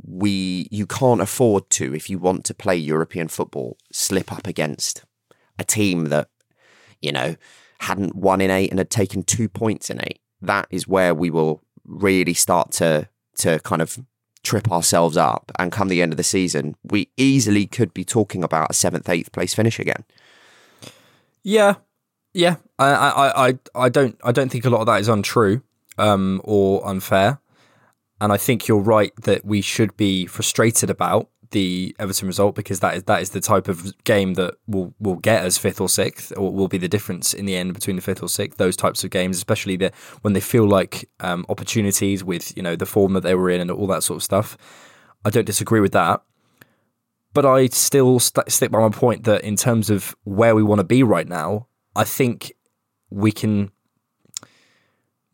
[0.04, 5.04] we you can't afford to if you want to play European football slip up against
[5.58, 6.28] a team that
[7.00, 7.36] you know
[7.80, 10.20] hadn't won in eight and had taken two points in eight.
[10.40, 13.98] That is where we will really start to to kind of
[14.42, 18.42] trip ourselves up and come the end of the season, we easily could be talking
[18.42, 20.04] about a seventh, eighth place finish again.
[21.42, 21.76] Yeah,
[22.32, 22.56] yeah.
[22.78, 25.62] I, I, I, I don't, I don't think a lot of that is untrue
[25.98, 27.40] um, or unfair,
[28.20, 32.80] and I think you're right that we should be frustrated about the Everton result because
[32.80, 35.88] that is that is the type of game that will will get us fifth or
[35.88, 38.58] sixth, or will be the difference in the end between the fifth or sixth.
[38.58, 42.76] Those types of games, especially the when they feel like um, opportunities with you know
[42.76, 44.56] the form that they were in and all that sort of stuff.
[45.24, 46.22] I don't disagree with that,
[47.34, 50.78] but I still st- stick by my point that in terms of where we want
[50.78, 52.52] to be right now, I think
[53.10, 53.70] we can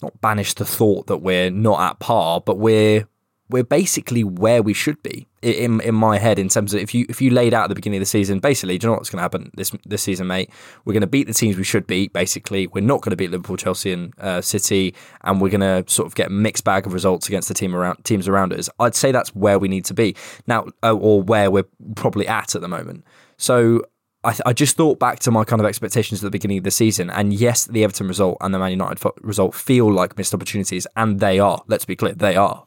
[0.03, 3.07] not banish the thought that we're not at par, but we're
[3.49, 7.07] we're basically where we should be in in my head in terms of if you
[7.09, 9.11] if you laid out at the beginning of the season, basically, do you know what's
[9.11, 10.51] going to happen this this season, mate?
[10.85, 12.13] We're going to beat the teams we should beat.
[12.13, 15.85] Basically, we're not going to beat Liverpool, Chelsea, and uh, City, and we're going to
[15.91, 18.69] sort of get a mixed bag of results against the team around teams around us.
[18.81, 22.55] I'd say that's where we need to be now, uh, or where we're probably at
[22.55, 23.05] at the moment.
[23.37, 23.83] So
[24.27, 26.71] I, I, just thought back to my kind of expectations at the beginning of the
[26.71, 30.35] season, and yes, the Everton result and the Man United fo- result feel like missed
[30.35, 31.63] opportunities, and they are.
[31.69, 32.67] Let's be clear, they are.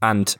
[0.00, 0.36] And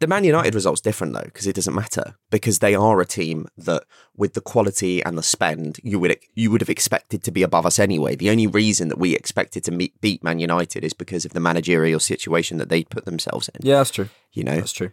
[0.00, 3.46] the Man United result's different though because it doesn't matter because they are a team
[3.58, 3.84] that,
[4.16, 7.66] with the quality and the spend, you would you would have expected to be above
[7.66, 8.16] us anyway.
[8.16, 11.40] The only reason that we expected to meet, beat Man United is because of the
[11.40, 13.66] managerial situation that they put themselves in.
[13.66, 14.08] Yeah, that's true.
[14.32, 14.92] You know, that's true.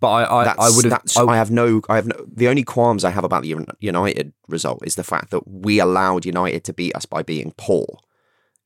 [0.00, 1.02] But I, I, I would have.
[1.16, 1.80] I, I have no.
[1.88, 2.26] I have no.
[2.26, 6.26] The only qualms I have about the United result is the fact that we allowed
[6.26, 7.98] United to beat us by being poor.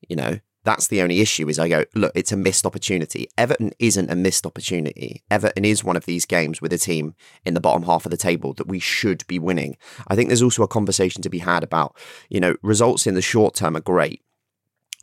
[0.09, 3.29] You know, that's the only issue is I go, look, it's a missed opportunity.
[3.39, 5.23] Everton isn't a missed opportunity.
[5.31, 8.17] Everton is one of these games with a team in the bottom half of the
[8.17, 9.77] table that we should be winning.
[10.09, 11.97] I think there's also a conversation to be had about,
[12.29, 14.23] you know, results in the short term are great.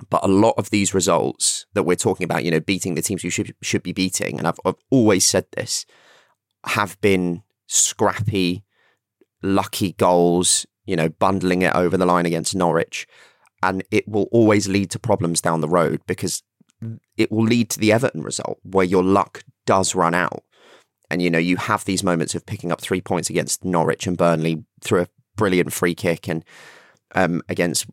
[0.10, 3.24] But a lot of these results that we're talking about, you know, beating the teams
[3.24, 5.86] you should should be beating, and I've, I've always said this,
[6.66, 8.64] have been scrappy,
[9.42, 13.08] lucky goals, you know, bundling it over the line against Norwich
[13.64, 16.44] and it will always lead to problems down the road because
[17.18, 20.44] it will lead to the Everton result where your luck does run out.
[21.10, 24.18] And you know, you have these moments of picking up three points against Norwich and
[24.18, 26.44] Burnley through a brilliant free kick and
[27.16, 27.88] um, against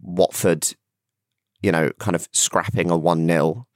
[0.00, 0.74] Watford,
[1.62, 3.66] you know, kind of scrapping a 1 0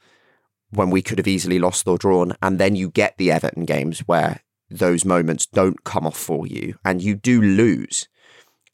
[0.71, 2.35] when we could have easily lost or drawn.
[2.43, 6.77] And then you get the Everton games where those moments don't come off for you
[6.85, 8.09] and you do lose.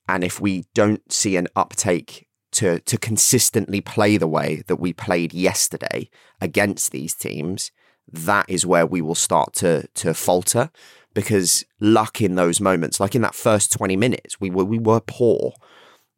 [0.09, 4.93] And if we don't see an uptake to to consistently play the way that we
[4.93, 6.09] played yesterday
[6.41, 7.71] against these teams,
[8.11, 10.71] that is where we will start to to falter
[11.15, 15.01] because luck in those moments, like in that first 20 minutes, we were we were
[15.01, 15.53] poor.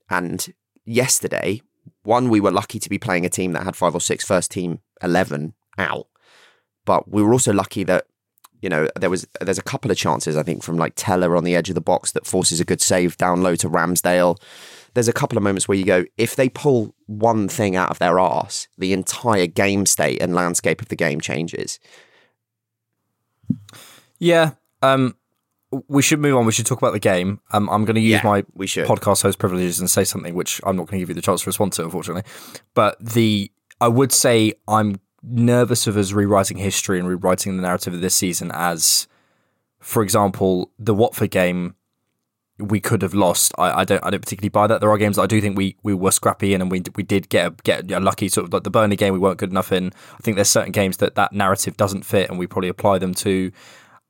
[0.09, 0.53] And
[0.85, 1.63] yesterday,
[2.03, 4.51] one, we were lucky to be playing a team that had five or six first
[4.51, 6.07] team 11 out.
[6.85, 8.07] But we were also lucky that,
[8.63, 11.45] you know, there was there's a couple of chances, I think, from like Tella on
[11.45, 14.41] the edge of the box that forces a good save down low to Ramsdale.
[14.95, 17.99] There's a couple of moments where you go, if they pull one thing out of
[17.99, 21.79] their arse, the entire game state and landscape of the game changes.
[24.19, 24.53] Yeah.
[24.83, 25.17] Um,
[25.89, 26.47] we should move on.
[26.47, 27.41] We should talk about the game.
[27.53, 28.87] Um, I'm going to use Yeah, my we should.
[28.87, 31.43] podcast host privileges and say something which I'm not going to give you the chance
[31.43, 32.23] to respond to, unfortunately.
[32.75, 37.95] But the I would say I'm nervous of us rewriting history and rewriting the narrative
[37.95, 39.07] of this season as,
[39.79, 41.77] for example, the Watford game
[42.59, 43.53] we could have lost.
[43.57, 44.81] I, I don't I don't particularly buy that.
[44.81, 47.03] There are games that I do think we, we were scrappy in and we we
[47.03, 49.51] did get a, get a lucky sort of like the Burnley game we weren't good
[49.51, 49.93] enough in.
[50.15, 53.15] I think there's certain games that that narrative doesn't fit and we probably apply them
[53.15, 53.51] to.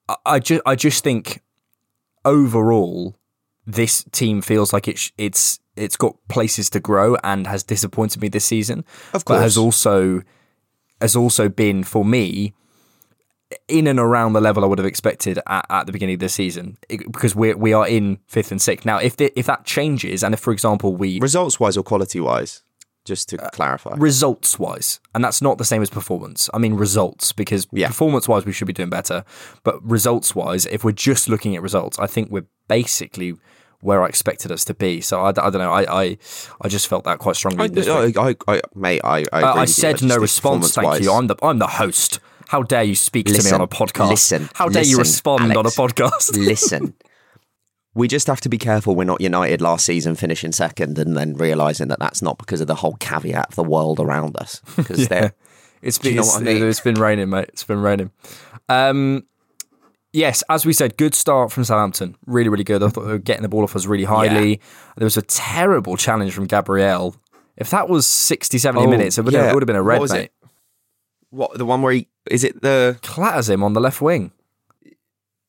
[0.09, 1.43] I, I just I just think
[2.25, 3.17] overall
[3.67, 8.29] this team feels like it's it's it's got places to grow and has disappointed me
[8.29, 8.85] this season.
[9.15, 10.23] Of but has also
[11.01, 12.53] has also been for me
[13.69, 16.29] in and around the level I would have expected at, at the beginning of the
[16.29, 18.99] season It- because we we are in fifth and sixth now.
[18.99, 22.63] If the, if that changes and if for example we Results wise or quality wise,
[23.05, 23.95] just to clarify.
[23.97, 26.49] results wise, and that's not the same as performance.
[26.55, 27.89] I mean results because Yeah.
[27.89, 29.25] performance wise we should be doing better,
[29.65, 33.35] but results wise, if we're just looking at results, I think we're basically
[33.83, 35.01] where I expected us to be.
[35.01, 35.73] So I, I don't know.
[35.73, 36.19] I, I
[36.61, 37.65] I just felt that quite strongly.
[37.65, 38.13] I, this I.
[38.19, 40.75] I, I, mate, I, I, Uh, I said no response.
[40.75, 41.11] Thank you.
[41.13, 42.21] I'm the I'm the host.
[42.49, 44.11] How dare you speak to me on a podcast?
[44.11, 45.57] listen, How dare you respond Alex.
[45.57, 46.37] on a podcast?
[46.37, 46.95] Listen,
[47.95, 48.95] we just have to be careful.
[48.95, 52.67] We're not United last season finishing second and then realizing that that's not because of
[52.69, 54.61] the whole caveat of the world around us.
[54.77, 55.33] Because they're
[55.83, 56.63] It's been it's, I mean?
[56.65, 57.47] it's been raining, mate.
[57.49, 58.11] It's been raining.
[58.69, 59.27] Um,
[60.13, 62.17] yes, as we said, good start from Southampton.
[62.27, 62.83] Really, really good.
[62.83, 64.61] I thought they were getting the ball off us really highly.
[64.97, 67.17] There was a terrible challenge from Gabriel.
[67.57, 69.41] If that was 60, 70 Oh, minutes, it would, yeah.
[69.43, 70.13] have, it would have been a What red, it?
[70.13, 70.31] mate.
[71.31, 74.33] what the one where he is it the Clatters him on the left wing.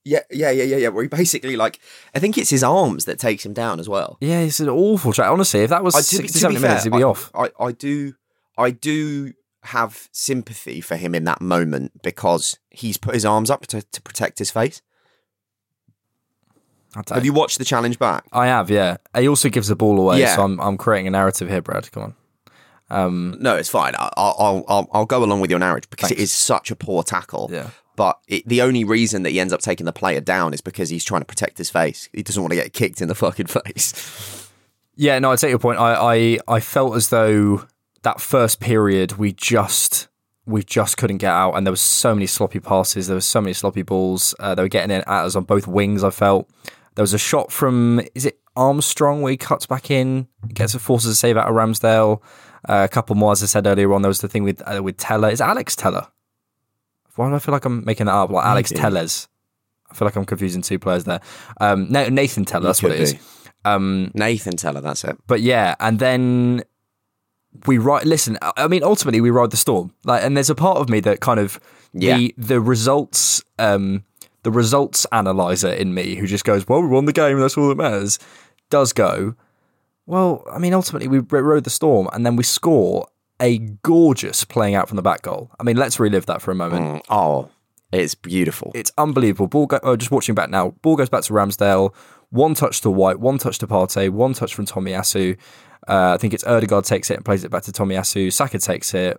[0.04, 1.80] Yeah yeah yeah yeah yeah where he basically like
[2.16, 4.18] I think it's his arms that takes him down as well.
[4.22, 5.30] Yeah, it's an awful track.
[5.32, 7.30] Honestly, if that was I- to 60, to be 70 minutes, he'd be I, off.
[7.36, 8.14] I, I do
[8.58, 9.34] I do
[9.64, 14.02] have sympathy for him in that moment because he's put his arms up to, to
[14.02, 14.82] protect his face.
[17.10, 18.26] Have you watched the challenge back?
[18.34, 18.98] I have, yeah.
[19.18, 20.36] He also gives the ball away, Yeah.
[20.36, 21.90] so I'm, I'm creating a narrative here, Brad.
[21.92, 22.16] Come on.
[22.90, 23.96] Um, No, it's fine.
[23.96, 26.32] I- I'll I'll I'll, I'll go along with your narrative because it Thanks.
[26.32, 27.50] is such a poor tackle.
[27.54, 27.70] Yeah.
[28.02, 30.90] But it, the only reason that he ends up taking the player down is because
[30.90, 32.10] he's trying to protect his face.
[32.12, 34.50] He doesn't want to get kicked in the fucking face.
[34.96, 35.78] Yeah, no, I take your point.
[35.78, 37.68] I, I, I felt as though
[38.02, 40.08] that first period we just
[40.48, 43.06] we just couldn't get out, and there was so many sloppy passes.
[43.06, 44.34] There was so many sloppy balls.
[44.40, 46.04] Uh, they were getting in at us on both wings.
[46.04, 46.50] I felt
[46.96, 50.80] there was a shot from is it Armstrong where he cuts back in, gets a
[50.80, 52.20] forces a save out of Ramsdale.
[52.68, 54.02] Uh, a couple more, as I said earlier on.
[54.02, 55.30] There was the thing with uh, with Tella.
[55.30, 56.08] Is Alex Telles?
[57.16, 58.30] Why do I feel like I'm making that up?
[58.30, 58.82] Like Alex Maybe.
[58.82, 59.28] Telles.
[59.90, 61.20] I feel like I'm confusing two players there.
[61.60, 62.66] Um, no, Nathan Tella.
[62.68, 63.16] That's what it could is.
[63.66, 65.18] Um, Nathan Tella, that's it.
[65.28, 66.64] but yeah, and then
[67.68, 68.06] we ride.
[68.06, 69.94] Listen, I I mean, ultimately we ride the storm.
[70.06, 71.60] Like, and there's a part of me that kind of
[71.94, 72.18] Yeah.
[72.18, 74.04] the the results, um,
[74.44, 77.40] the results analyzer in me who just goes, "Well, we won the game.
[77.40, 78.18] That's all that matters."
[78.70, 79.36] Does go.
[80.06, 83.08] Well, I mean, ultimately we rode the storm, and then we score
[83.42, 85.52] a gorgeous playing out from the back goal.
[85.60, 86.86] I mean, let's relive that for a moment.
[86.86, 87.50] Mm, oh,
[87.92, 88.72] it's beautiful.
[88.76, 89.48] It's unbelievable.
[89.48, 90.70] Ball go- oh, just watching back now.
[90.82, 91.94] Ball goes back to Ramsdale.
[92.30, 95.38] One touch to White, one touch to Partey, one touch from Tomiyasu.
[95.88, 98.32] Uh, I think it's Odegaard takes it and plays it back to Tomiyasu.
[98.32, 99.18] Saka takes it,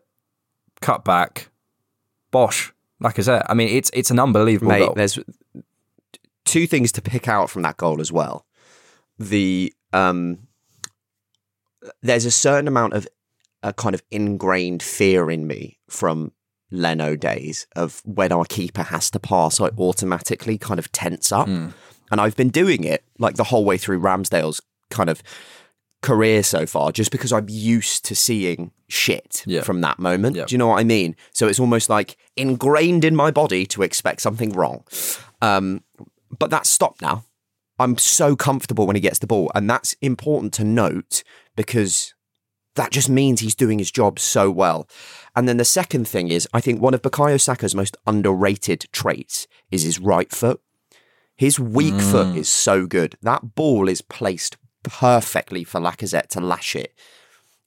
[0.80, 1.50] cut back.
[2.30, 3.44] Bosh, Lacazette.
[3.48, 4.94] I mean, it's it's an unbelievable Mate, goal.
[4.94, 5.18] there's
[6.46, 8.46] two things to pick out from that goal as well.
[9.18, 10.46] The um,
[12.00, 13.06] there's a certain amount of
[13.62, 16.33] a kind of ingrained fear in me from
[16.70, 21.46] Leno days of when our keeper has to pass, I automatically kind of tense up,
[21.46, 21.75] and
[22.11, 24.60] I've been doing it like the whole way through Ramsdale's
[24.90, 25.23] kind of
[26.02, 29.63] career so far, just because I'm used to seeing shit Yeah.
[29.63, 30.35] from that moment.
[30.37, 30.46] Yeah.
[30.46, 31.15] Do you know what I mean?
[31.33, 34.83] So it's almost like ingrained in my body to expect something wrong.
[35.40, 35.85] Um,
[36.37, 37.25] but that's stopped now.
[37.79, 41.23] I'm so comfortable when he gets the ball, and that's important to note
[41.56, 42.15] because
[42.75, 44.88] that just means he's doing his job so well.
[45.37, 49.46] And then the second thing is, I think one of Bukayo Saka's most underrated traits
[49.70, 50.60] is his right foot.
[51.37, 52.10] His weak Mm.
[52.10, 53.16] foot is so good.
[53.23, 56.92] That ball is placed perfectly for Lacazette to lash it.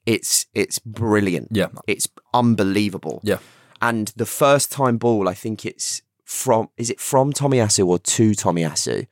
[0.06, 1.49] It's it's brilliant.
[1.51, 1.70] Yeah.
[1.88, 3.22] It's unbelievable.
[3.24, 3.39] Yeah.
[3.82, 8.32] and the first time ball, I think it's from is it from Tomiyasu or to
[8.32, 9.08] Tomiyasu?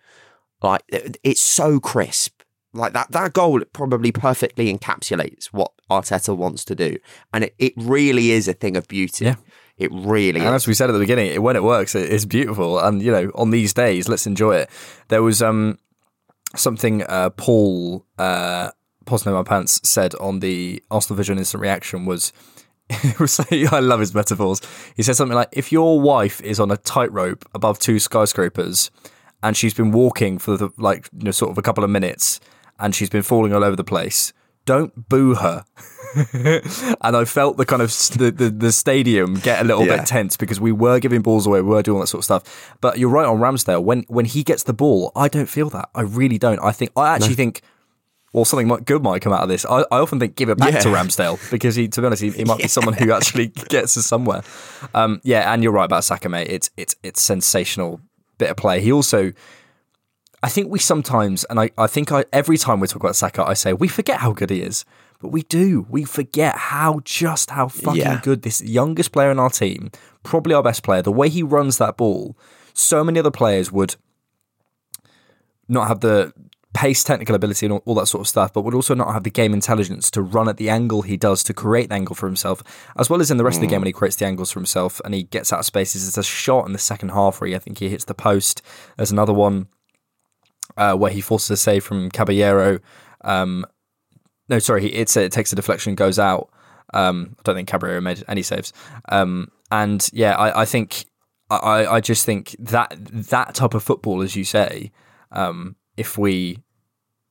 [0.62, 0.82] Like
[1.24, 2.42] it's so crisp.
[2.74, 6.98] Like that that goal probably perfectly encapsulates what Arteta wants to do.
[7.34, 9.26] And it, it really is a thing of beauty.
[9.26, 9.36] Yeah.
[9.78, 10.64] It really And is.
[10.64, 12.80] as we said at the beginning, it, when it works, it, it's beautiful.
[12.80, 14.70] And you know, on these days, let's enjoy it.
[15.08, 15.78] There was um
[16.56, 18.72] something uh, Paul uh,
[19.06, 22.34] Posno my pants said on the Arsenal Vision instant reaction was.
[22.90, 24.60] it was I love his metaphors.
[24.98, 28.92] He said something like, "If your wife is on a tightrope above two skyscrapers,
[29.42, 32.42] and she's been walking for the, like you know sort of a couple of minutes,
[32.80, 34.34] and she's been falling all over the place,
[34.66, 35.66] don't boo her."
[36.34, 39.98] and I felt the kind of the, the, the stadium get a little Yeah.
[39.98, 42.26] bit tense because we were giving balls away, we were doing all that sort of
[42.26, 42.76] stuff.
[42.82, 43.84] But you're right on Ramsdale.
[43.84, 45.90] When when he gets the ball, I don't feel that.
[45.96, 46.60] I really don't.
[46.60, 47.62] I think I actually think.
[48.32, 49.64] Well, something might, good might come out of this.
[49.64, 52.32] I, I often think give it back to Ramsdale because he, to be honest, he,
[52.32, 54.42] he might be someone who actually gets us somewhere.
[54.96, 56.48] Um, yeah, and you're right about Saka, mate.
[56.50, 58.02] It's it's it's sensational
[58.40, 58.82] bit of play.
[58.82, 59.34] He also,
[60.44, 63.46] I think we sometimes, and I, I think I every time we talk about Saka,
[63.46, 64.84] I say we forget how good he is,
[65.22, 65.88] but we do.
[65.90, 68.20] We forget how just how fucking Yeah.
[68.22, 69.90] good this youngest player in our team,
[70.22, 72.38] probably our best player, the way he runs that ball.
[72.74, 73.96] So many other players would
[75.70, 76.34] not have the
[76.74, 79.24] pace, technical ability, and all, all that sort of stuff, but would also not have
[79.24, 82.26] the game intelligence to run at the angle he does to create the angle for
[82.26, 82.62] himself,
[82.98, 83.84] as well as in the rest of the game mm.
[83.84, 86.04] when he creates the angles for himself and he gets out of spaces.
[86.04, 88.62] There's a shot in the second half where he, I think he hits the post.
[88.98, 89.68] There's another one
[90.78, 92.80] uh, where he forces a save from Caballero.
[93.22, 93.66] Um,
[94.50, 96.50] no, sorry, it's it takes a deflection, goes out.
[96.94, 98.74] Um, I don't think Caballero made any saves.
[99.10, 101.06] Um, and yeah, I, I think
[101.50, 104.92] I, I just think that that type of football, as you say,
[105.32, 106.60] um, if we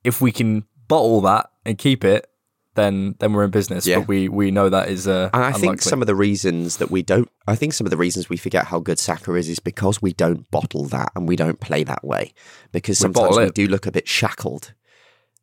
[0.05, 2.29] if we can bottle that and keep it,
[2.75, 3.87] then then we're in business.
[3.87, 3.99] Yeah.
[3.99, 6.91] But we we know that is uh, And I think some of the reasons that
[6.91, 9.59] we don't, I think some of the reasons we forget how good Saka is is
[9.59, 12.33] because we don't bottle that and we don't play that way.
[12.73, 14.73] Because We sometimes we do look a bit shackled.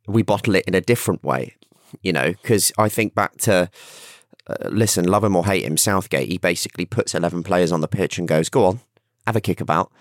[0.08, 1.56] We bottle it in a different way,
[2.02, 3.70] you know, because I think back to,
[4.48, 7.88] uh, listen, love him or hate him, Southgate, he basically puts 11 players on the
[7.88, 8.80] pitch and goes, go on,
[9.28, 9.92] have a kick about.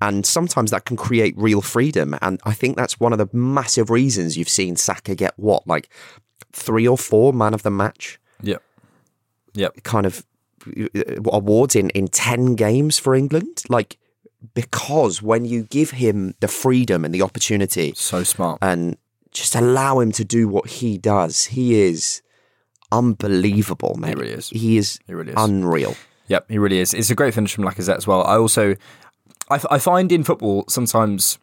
[0.00, 2.16] And sometimes that can create real freedom.
[2.22, 5.88] And I think that's one of the massive reasons you've seen Saka get what, like
[6.52, 8.62] three or four man of the match Yep.
[9.54, 9.82] Yep.
[9.82, 10.24] kind of
[10.76, 10.88] uh,
[11.32, 13.96] awards in in 10 games for England like
[14.54, 18.58] because when you give him the freedom and the opportunity So smart.
[18.62, 18.96] and
[19.32, 22.22] just allow him to do what he does he is
[22.92, 24.50] unbelievable mate He really is.
[24.50, 25.36] he is He really is.
[25.38, 25.94] unreal
[26.28, 26.92] Yep, he really is.
[26.92, 28.22] It's a great finish from Lacazette as well.
[28.22, 28.74] I also,
[29.50, 31.38] I, I find in football sometimes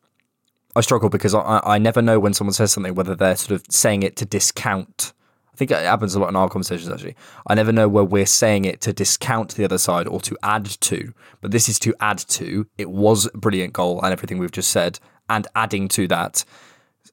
[0.76, 3.66] I struggle because I, I never know when someone says something whether they're sort of
[3.70, 5.14] saying it to discount.
[5.53, 7.16] I think it happens a lot in our conversations actually.
[7.47, 10.66] I never know where we're saying it to discount the other side or to add
[10.66, 11.14] to.
[11.39, 12.68] But this is to add to.
[12.78, 14.99] It was a brilliant goal and everything we've just said,
[15.30, 16.43] and adding to that.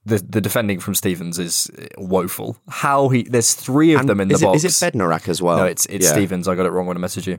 [0.04, 2.56] The, the defending from Stephens is woeful.
[2.68, 4.64] How he there's three of And them in the it, box.
[4.64, 6.12] is it Bednarek as well No, it's it's Yeah.
[6.12, 6.48] Stephens.
[6.48, 7.38] I got it wrong when I messaged you.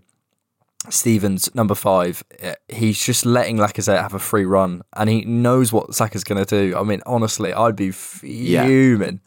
[0.90, 5.72] Stephens, number five, eh, he's just letting Lacazette have a free run, and he knows
[5.72, 6.78] what Saka's going to do.
[6.78, 9.22] I mean, honestly, I'd be fuming.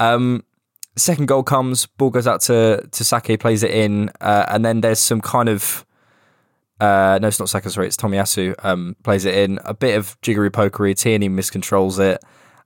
[0.00, 0.44] Um,
[0.96, 4.80] second goal comes, ball goes out to to Saka, plays it in, uh, and then
[4.80, 5.86] there's some kind of
[6.80, 8.56] uh, no, it's not Saka, sorry, it's Tomiyasu.
[8.64, 10.96] Um, plays it in a bit of jiggery pokery.
[10.96, 12.20] Tierney miscontrols it.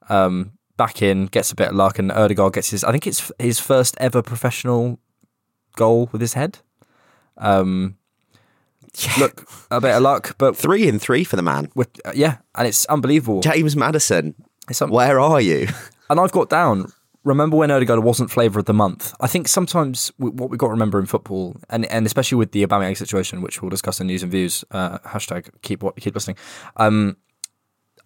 [0.09, 2.83] Um, back in, gets a bit of luck, and Odegaard gets his.
[2.83, 4.99] I think it's his first ever professional
[5.77, 6.61] goal with his head.
[7.37, 7.99] Um,
[9.19, 12.39] look, a bit of luck, but three in three for the man with uh, yeah,
[12.55, 13.41] and it's unbelievable.
[13.41, 14.35] James Maddison
[14.69, 15.69] It's un- where are you
[16.11, 16.93] and I've got down.
[17.25, 19.13] Remember when Odegaard wasn't flavour of the month?
[19.21, 22.53] I think sometimes w- what we've got to remember in football, and, and especially with
[22.53, 24.65] the Aubameyang situation, which we'll discuss in news and views.
[24.71, 26.37] Uh, hashtag keep what keep listening.
[26.77, 27.17] Um,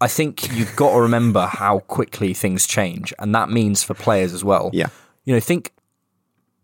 [0.00, 4.32] I think you've got to remember how quickly things change, and that means for players
[4.32, 4.70] as well.
[4.72, 4.88] Yeah.
[5.24, 5.72] you know, think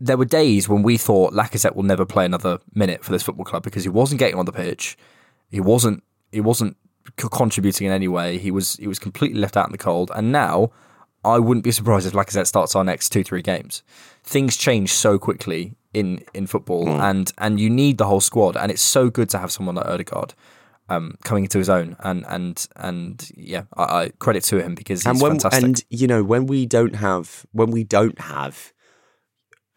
[0.01, 3.45] there were days when we thought Lacazette will never play another minute for this football
[3.45, 4.97] club because he wasn't getting on the pitch,
[5.51, 6.77] he wasn't he wasn't
[7.17, 8.39] contributing in any way.
[8.39, 10.71] He was he was completely left out in the cold, and now
[11.25, 13.83] I wouldn't be surprised if Lacazette starts our next two three games.
[14.23, 18.71] Things change so quickly in in football, and and you need the whole squad, and
[18.71, 20.35] it's so good to have someone like Odegaard.
[20.89, 25.01] Um, coming into his own and and and yeah, I, I credit to him because
[25.01, 25.65] he's and when fantastic.
[25.65, 28.73] and you know when we don't have when we don't have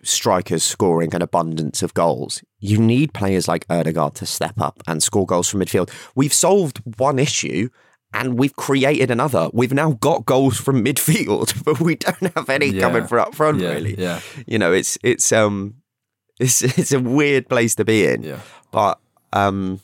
[0.03, 5.01] strikers scoring an abundance of goals, you need players like Odegaard to step up and
[5.03, 5.89] score goals from midfield.
[6.15, 7.69] We've solved one issue
[8.13, 9.49] and we've created another.
[9.53, 12.81] We've now got goals from midfield, but we don't have any Yeah.
[12.81, 13.59] coming from up front.
[13.61, 14.21] Yeah, really, yeah.
[14.47, 15.75] You know, it's it's um,
[16.39, 18.23] It's it's a weird place to be in.
[18.23, 18.39] Yeah.
[18.71, 18.99] But
[19.33, 19.79] um,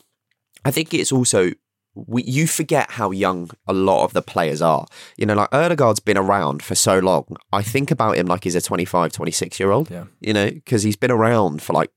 [0.64, 1.52] I think it's also
[1.96, 4.86] we, you forget how young a lot of the players are.
[5.16, 7.24] You know, like Odegaard's been around for so long.
[7.52, 9.90] I think about him like he's a 25, 26 year old.
[9.90, 10.04] Yeah.
[10.20, 11.90] You know, because he's been around for like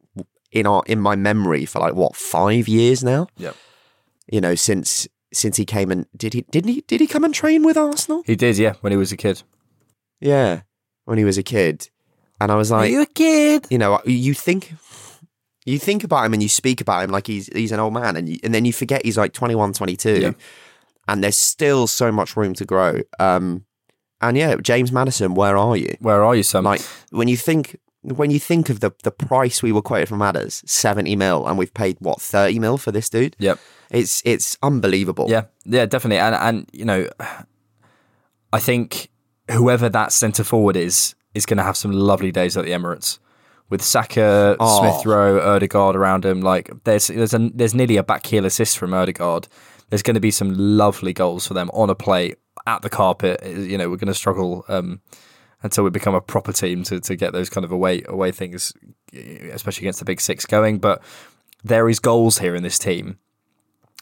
[0.51, 3.27] in our in my memory for like what five years now.
[3.37, 3.55] Yep.
[4.31, 7.33] You know, since since he came and did he didn't he did he come and
[7.33, 8.23] train with Arsenal?
[8.25, 9.43] He did, yeah, when he was a kid.
[10.19, 10.61] Yeah,
[11.05, 11.89] when he was a kid,
[12.41, 13.67] and I was like, Are you a kid?
[13.69, 14.73] you know, you think
[15.69, 18.15] you think about him and you speak about him like he's he's an old man,
[18.15, 20.31] and you, and then you forget he's like 21, 22, Yeah.
[21.07, 23.01] and there's still so much room to grow.
[23.19, 23.65] Um,
[24.21, 25.95] and yeah, James Maddison, where are you?
[25.99, 26.63] Where are you, son?
[26.65, 30.21] Like when you think when you think of the the price we were quoted from
[30.21, 33.35] Adders, seventy mil, and we've paid what thirty mil for this dude.
[33.39, 33.59] Yep.
[33.91, 35.27] It's it's unbelievable.
[35.29, 36.19] Yeah, yeah, definitely.
[36.19, 37.07] And and you know,
[38.53, 39.09] I think
[39.51, 43.19] whoever that centre forward is is going to have some lovely days at the Emirates
[43.69, 44.79] with Saka, Oh.
[44.81, 46.41] Smith Rowe, Odegaard around him.
[46.41, 49.47] Like there's there's a, there's nearly a back heel assist from Odegaard.
[49.89, 53.43] There's going to be some lovely goals for them on a plate at the carpet.
[53.45, 55.01] You know, we're going to struggle um,
[55.63, 58.73] until we become a proper team to, to get those kind of away away things,
[59.13, 60.77] especially against the big six going.
[60.77, 61.01] But
[61.63, 63.17] there is goals here in this team.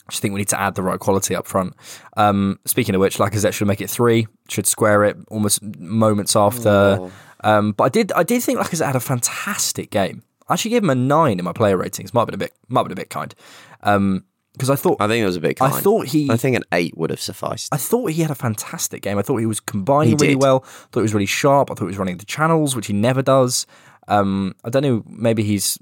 [0.07, 1.73] I just think we need to add the right quality up front.
[2.15, 7.09] Um, speaking of which, Lacazette should make it three, should square it almost moments after.
[7.43, 10.23] Um, but I did, I did think Lacazette had a fantastic game.
[10.49, 12.13] I actually gave him a nine in my player ratings.
[12.13, 13.35] Might have been a bit, might have been a bit kind,
[13.81, 15.61] because I thought, I think it was a bit.
[15.61, 17.73] I thought he, I think an eight would have sufficed.
[17.73, 19.17] I thought he had a fantastic game.
[19.17, 20.41] I thought he was combining He really did.
[20.41, 20.63] well.
[20.65, 21.69] I thought he was really sharp.
[21.69, 23.67] I thought he was running the channels, which he never does.
[24.07, 25.03] Um, I don't know.
[25.07, 25.77] Maybe he's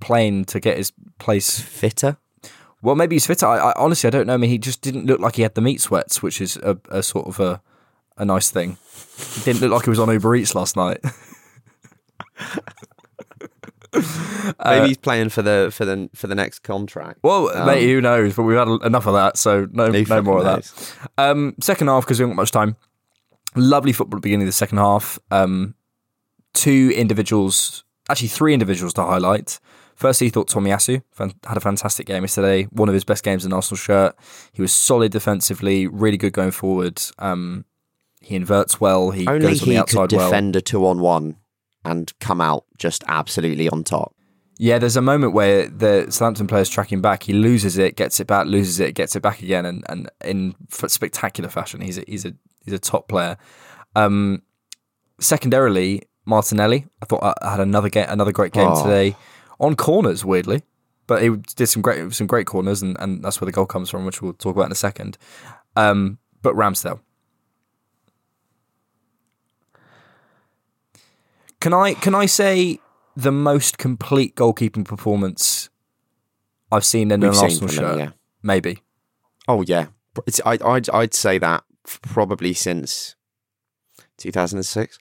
[0.00, 2.16] playing to get his place Fitter.
[2.82, 3.46] well, maybe he's fitter.
[3.46, 4.34] I, I honestly, I don't know.
[4.34, 6.76] I mean, he just didn't look like he had the meat sweats, which is a,
[6.90, 7.62] a sort of a
[8.16, 8.76] a nice thing.
[9.34, 10.98] He didn't look like he was on Uber Eats last night.
[14.64, 17.18] Maybe he's playing for the for the for the next contract.
[17.22, 18.34] well, Um, mate, who knows?
[18.34, 20.96] But we've had enough of that, so no, no more of knows?
[21.16, 21.30] that.
[21.30, 22.76] Um, second half because we haven't got much time.
[23.54, 25.18] Lovely football at the beginning of the second half.
[25.30, 25.74] Um,
[26.54, 29.60] two individuals, actually three individuals to highlight.
[29.94, 32.64] Firstly, I thought Tomiyasu fan- had a fantastic game yesterday.
[32.72, 34.16] One of his best games in Arsenal shirt.
[34.52, 37.00] He was solid defensively, really good going forward.
[37.18, 37.66] Um,
[38.22, 39.10] he inverts well.
[39.10, 40.28] He Only goes on he the could outside well.
[40.30, 41.36] defend a two on one
[41.84, 44.14] and come out just absolutely on top.
[44.58, 47.24] Yeah, there's a moment where the Southampton player's tracking back.
[47.24, 50.54] He loses it, gets it back, loses it, gets it back again, and, and in
[50.70, 51.80] spectacular fashion.
[51.80, 53.36] He's a, he's a he's a top player.
[53.96, 54.42] Um,
[55.20, 56.86] secondarily, Martinelli.
[57.02, 58.82] I thought I had another game, another great game Oh.
[58.84, 59.16] today
[59.58, 60.24] on corners.
[60.24, 60.62] Weirdly,
[61.06, 63.90] but he did some great some great corners, and, and that's where the goal comes
[63.90, 65.18] from, which we'll talk about in a second.
[65.76, 67.00] Um, but Ramsdale.
[71.62, 72.80] Can I can I say
[73.16, 75.70] the most complete goalkeeping performance
[76.72, 77.98] I've seen in We've an seen Arsenal shirt?
[77.98, 78.10] yeah.
[78.42, 78.82] Maybe.
[79.46, 79.86] Oh yeah,
[80.26, 83.14] it's, I, I'd I'd say that probably since
[84.16, 84.98] 2006.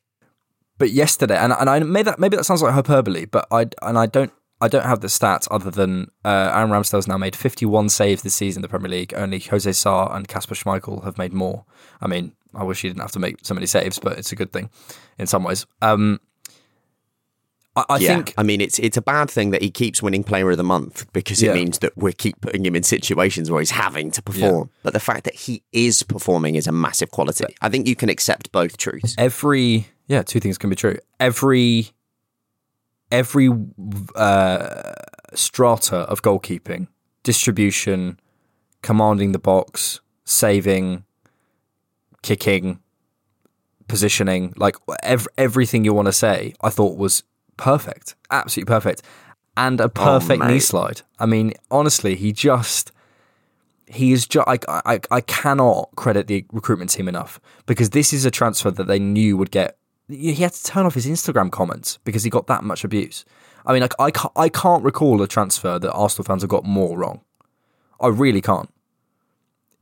[0.77, 3.97] But yesterday, and and I maybe that maybe that sounds like hyperbole, but I and
[3.97, 4.31] I don't
[4.61, 8.35] I don't have the stats other than uh, Aaron Ramsdale's now made 51 saves this
[8.35, 9.15] season in the Premier League.
[9.15, 11.65] Only Jose Sá and Kasper Schmeichel have made more.
[11.99, 14.35] I mean, I wish he didn't have to make so many saves, but it's a
[14.35, 14.69] good thing
[15.17, 15.65] in some ways.
[15.81, 16.19] Um,
[17.75, 20.23] I, I yeah, think I mean it's it's a bad thing that he keeps winning
[20.23, 21.53] Player of the Month because it Yeah.
[21.53, 24.69] means that we keep putting him in situations where he's having to perform.
[24.83, 27.45] But the fact that he is performing is a massive quality.
[27.61, 29.15] I think you can accept both truths.
[29.17, 31.91] every yeah two things can be true every
[33.11, 33.49] every
[34.15, 34.93] uh,
[35.33, 36.87] strata of goalkeeping
[37.23, 38.19] distribution
[38.81, 41.03] commanding the box saving
[42.21, 42.79] kicking
[43.87, 47.23] positioning like ev- everything you want to say i thought was
[47.57, 49.01] perfect absolutely perfect
[49.57, 52.91] and a oh, perfect knee slide i mean honestly he just
[53.91, 58.25] he is just I, I I cannot credit the recruitment team enough because this is
[58.25, 59.77] a transfer that they knew would get
[60.07, 63.25] he had to turn off his Instagram comments because he got that much abuse.
[63.65, 66.63] I mean like I can't, I can't recall a transfer that Arsenal fans have got
[66.63, 67.21] more wrong.
[67.99, 68.69] I really can't.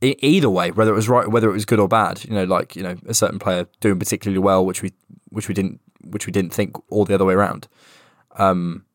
[0.02, 2.46] E- either way, whether it was right, whether it was good or bad, you know,
[2.46, 4.92] like you know, a certain player doing particularly well, which we
[5.30, 7.68] which we didn't which we didn't think, all the other way around.
[8.38, 8.86] Um,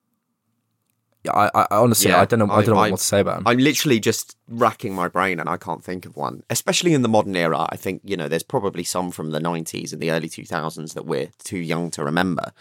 [1.25, 2.99] yeah, I, I I honestly Yeah, I don't know I, I- don't know I- what
[2.99, 3.47] to say about him.
[3.49, 6.43] I'm literally just racking my brain and I can't think of one.
[6.51, 9.93] Especially in the modern era, I think, you know, there's probably some from the 90s
[9.93, 12.53] and the early 2000s that we're too young to remember.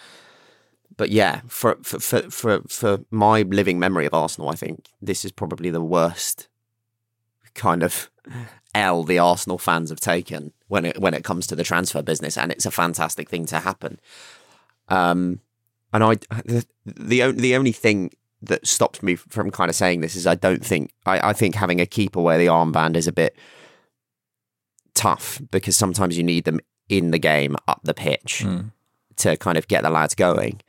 [0.96, 5.26] But yeah, for for for for, for my living memory of Arsenal, I think this
[5.26, 6.48] is probably the worst
[7.56, 8.10] kind of
[8.76, 12.38] L the Arsenal fans have taken when it when it comes to the transfer business
[12.38, 14.00] and it's a fantastic thing to happen.
[14.90, 15.40] Um
[15.94, 16.16] and I
[16.46, 18.12] the the, the only thing
[18.42, 21.56] that stops me from kind of saying this is I don't think I, I think
[21.56, 23.36] having a keeper wear the armband is a bit
[24.94, 26.60] tough because sometimes you need them
[26.90, 28.72] in the game up the pitch Mm.
[29.18, 30.62] to kind of get the lads going.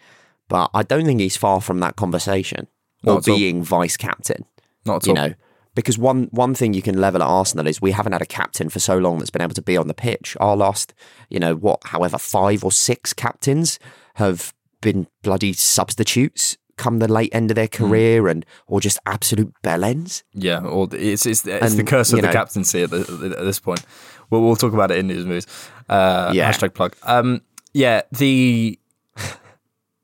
[0.49, 2.69] But I don't think he's far from that conversation
[3.05, 3.37] or Not all.
[3.37, 4.45] being vice captain.
[4.85, 5.29] Not at You all.
[5.29, 5.35] know,
[5.75, 8.69] because one one thing you can level at Arsenal is we haven't had a captain
[8.69, 10.37] for so long that's been able to be on the pitch.
[10.41, 10.95] Our last,
[11.29, 13.79] you know, what, however, five or six captains
[14.15, 17.61] have been bloody substitutes come the late end of Hmm.
[17.61, 20.23] their career and or just absolute bellends.
[20.33, 23.61] Yeah, or it's it's, it's the curse of the know- captaincy at, the, at this
[23.61, 23.83] point.
[24.31, 25.47] We'll, we'll talk about it in news and movies.
[25.89, 26.51] Uh, Yeah.
[26.51, 26.97] Hashtag plug.
[27.05, 27.43] Um,
[27.73, 28.79] yeah, the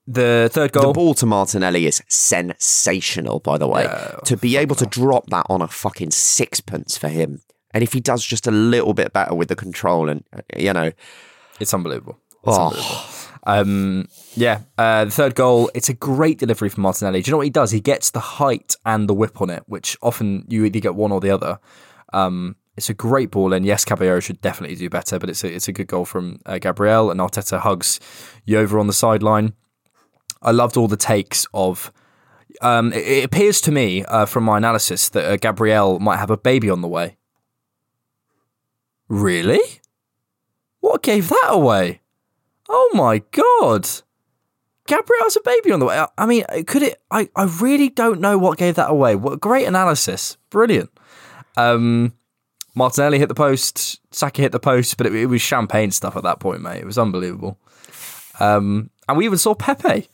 [0.07, 0.89] the third goal.
[0.89, 3.85] The ball to Martinelli is sensational, by the way.
[3.85, 7.43] Yeah, to be able to drop that on a fucking sixpence for him.
[7.73, 10.73] And if he does just a little bit better with the control and, uh, you
[10.73, 10.91] know,
[11.61, 12.19] It's unbelievable.
[12.45, 12.69] It's Oh.
[12.69, 12.97] unbelievable.
[13.45, 15.71] Um, yeah, uh, the third goal.
[15.75, 17.23] It's a great delivery from Martinelli.
[17.23, 17.71] Do you know what he does?
[17.71, 21.13] He gets the height and the whip on it, which often you either get one
[21.13, 21.59] or the other.
[22.13, 25.55] Um, it's a great ball, and yes, Caballero should definitely do better, but it's a,
[25.55, 28.01] it's a good goal from uh, Gabriel, and Arteta hugs
[28.45, 29.55] you over on the sideline.
[30.43, 31.93] I loved all the takes of.
[32.63, 36.31] Um, it, it appears to me uh, from my analysis that uh, Gabriel might have
[36.31, 37.17] a baby on the way.
[39.09, 39.81] Really?
[40.81, 42.01] What gave that away?
[42.73, 43.89] Oh my god!
[44.87, 45.99] Gabriel's a baby on the way.
[45.99, 47.01] I- I mean, could it?
[47.11, 49.15] I, I really don't know what gave that away.
[49.17, 50.37] What great analysis!
[50.51, 50.91] Brilliant.
[51.57, 52.13] Um,
[52.75, 54.01] Martinelli hit the post.
[54.15, 56.79] Saka hit the post, but it, it was champagne stuff at that point, mate.
[56.79, 57.59] It was unbelievable.
[58.39, 60.09] Um, and we even saw Pepe.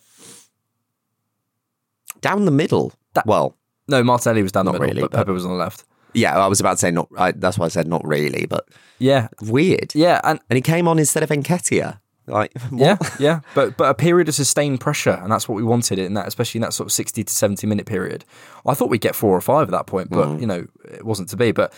[2.21, 2.93] down the middle.
[3.15, 3.57] That, well,
[3.89, 5.85] No, Martinelli was down the middle, really, but but- Pepe was on the left.
[6.15, 7.09] yeah, I was about to say not.
[7.17, 8.67] I, that's why I said not really, but
[8.99, 9.95] Yeah, weird.
[9.95, 12.01] yeah, and And he came on instead of Nketiah.
[12.27, 12.81] Like, what?
[12.81, 16.15] Yeah, yeah, but but a period of sustained pressure, and that's what we wanted in
[16.15, 18.25] that, especially in that sort of sixty to seventy minute period.
[18.67, 20.41] I thought we'd get four or five at that point, but Mm.
[20.41, 21.53] you know it wasn't to be.
[21.53, 21.73] But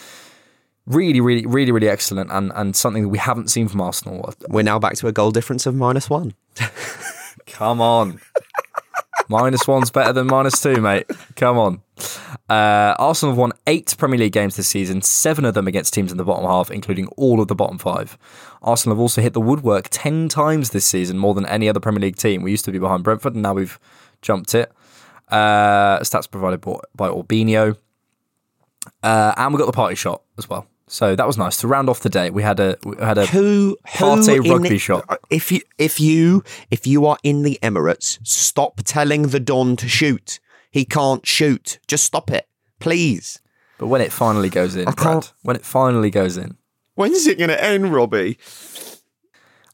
[0.87, 4.33] really, really, really, really excellent, and and something that we haven't seen from Arsenal.
[4.49, 6.35] We're now back to a goal difference of minus one.
[7.47, 8.21] Come on,
[9.29, 11.07] minus one's better than minus two, mate.
[11.37, 11.83] Come on.
[12.49, 16.11] Uh, Arsenal have won eight Premier League games this season, seven of them against teams
[16.11, 18.17] in the bottom half, including all of the bottom five.
[18.63, 22.01] Arsenal have also hit the woodwork 10 times this season, more than any other Premier
[22.01, 22.43] League team.
[22.43, 23.79] We used to be behind Brentford, and now we've
[24.23, 24.73] jumped it.
[25.29, 27.77] Uh, stats provided by, by Orbinho.
[29.03, 30.67] Uh, and we got the Partey shot as well.
[30.87, 31.59] So that was nice.
[31.59, 34.79] To round off the day, we had a we had a Who, who rugby the-
[34.79, 35.21] shot.
[35.29, 39.87] If you if you if you are in the Emirates, stop telling the Don to
[39.87, 40.41] shoot.
[40.71, 41.79] He can't shoot.
[41.87, 42.47] Just stop it,
[42.81, 43.41] please.
[43.79, 46.57] But when it finally goes in, I Brad, can't- when it finally goes in,
[46.95, 48.39] When's it going to end, Robbie?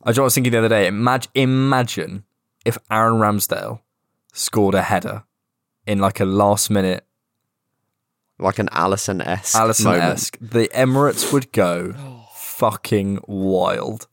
[0.03, 0.87] I was thinking the other day.
[0.87, 2.25] Imagine, imagine
[2.67, 3.81] if Aaron Ramsdale
[4.35, 5.25] scored a header
[5.87, 7.07] in like a last minute
[8.39, 10.03] Like an Alisson esque Alisson moment.
[10.03, 10.37] esque.
[10.41, 11.95] The Emirates would go
[12.37, 14.07] fucking wild.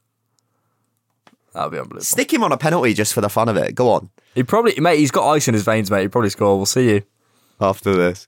[1.53, 2.01] That would be unbelievable.
[2.05, 3.75] Stick him on a penalty just for the fun of it.
[3.75, 4.09] Go on.
[4.35, 4.99] He probably, mate.
[4.99, 6.03] He's got ice in his veins, mate.
[6.03, 6.57] He probably score.
[6.57, 7.03] We'll see you.
[7.59, 8.27] After this.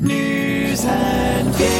[0.00, 1.72] News and views.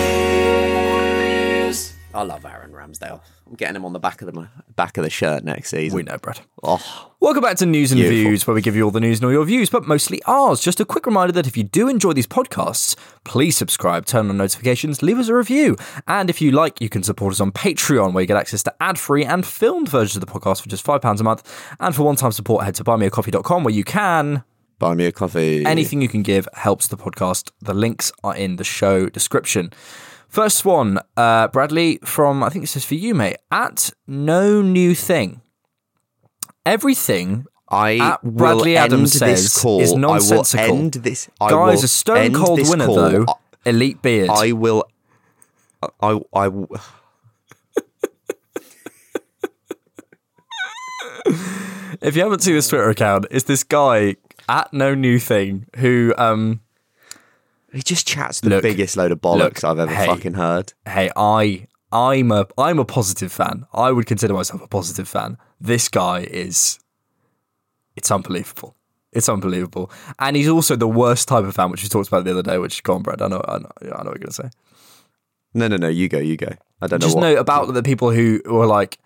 [2.14, 3.20] I love Aaron Ramsdale.
[3.46, 5.96] I'm getting him on the back of the back of the shirt next season.
[5.96, 6.40] We know, Brad.
[6.62, 8.30] Oh, Welcome back to News and Beautiful.
[8.30, 10.60] Views, where we give you all the news and all your views, but mostly ours.
[10.60, 14.36] Just a quick reminder that if you do enjoy these podcasts, please subscribe, turn on
[14.36, 15.76] notifications, leave us a review.
[16.06, 18.74] And if you like, you can support us on Patreon, where you get access to
[18.80, 21.74] ad free and filmed versions of the podcast for just £5 a month.
[21.80, 24.44] And for one time support, head to buymeacoffee.com, where you can.
[24.82, 25.64] Buy me a coffee.
[25.64, 27.52] Anything you can give helps the podcast.
[27.60, 29.72] The links are in the show description.
[30.26, 34.96] First one, uh, Bradley from, I think this is for you, mate, at No New
[34.96, 35.40] Thing.
[36.66, 39.80] Everything I at Bradley Adams says call.
[39.80, 41.28] is I will end this.
[41.40, 42.96] I Guys, a stone cold winner call.
[42.96, 43.26] though.
[43.64, 44.30] Elite beard.
[44.30, 44.84] I will.
[46.00, 46.68] I I will.
[52.02, 54.16] if you haven't seen this Twitter account, it's this guy
[54.48, 56.60] at No New Thing who, um,
[57.72, 60.06] He just chats the Look, biggest load of bollocks look, I've ever hey.
[60.06, 60.72] fucking heard.
[60.86, 63.66] hey, I I'm a I'm a positive fan.
[63.74, 65.36] I would consider myself a positive fan.
[65.60, 66.78] This guy is
[67.96, 68.74] it's unbelievable.
[69.12, 69.90] It's unbelievable.
[70.18, 72.56] And he's also the worst type of fan, which we talked about the other day,
[72.58, 73.20] which is gone, Brad.
[73.20, 74.48] I know I know, I know what you're gonna say.
[75.54, 75.88] No, no, no.
[75.88, 76.18] You go.
[76.18, 76.48] You go.
[76.80, 77.20] I don't Just know.
[77.20, 78.98] What, know about the people who were like,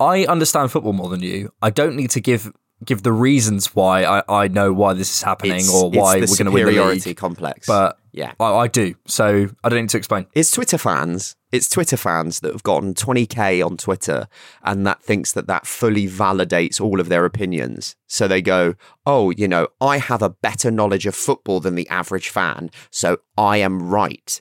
[0.00, 1.52] I understand football more than you.
[1.60, 2.50] I don't need to give
[2.84, 6.26] give the reasons why I, I know why this is happening It's- or why we're
[6.26, 7.16] going to win the superiority league.
[7.16, 7.66] complex.
[7.66, 8.94] But yeah, I, I do.
[9.06, 10.26] So I don't need to explain.
[10.34, 11.36] It's Twitter fans.
[11.50, 14.26] It's Twitter fans that have gotten 20k on Twitter,
[14.62, 17.94] and that thinks that that fully validates all of their opinions.
[18.06, 18.74] So they go,
[19.06, 23.18] "Oh, you know, I have a better knowledge of football than the average fan, so
[23.36, 24.40] I am right."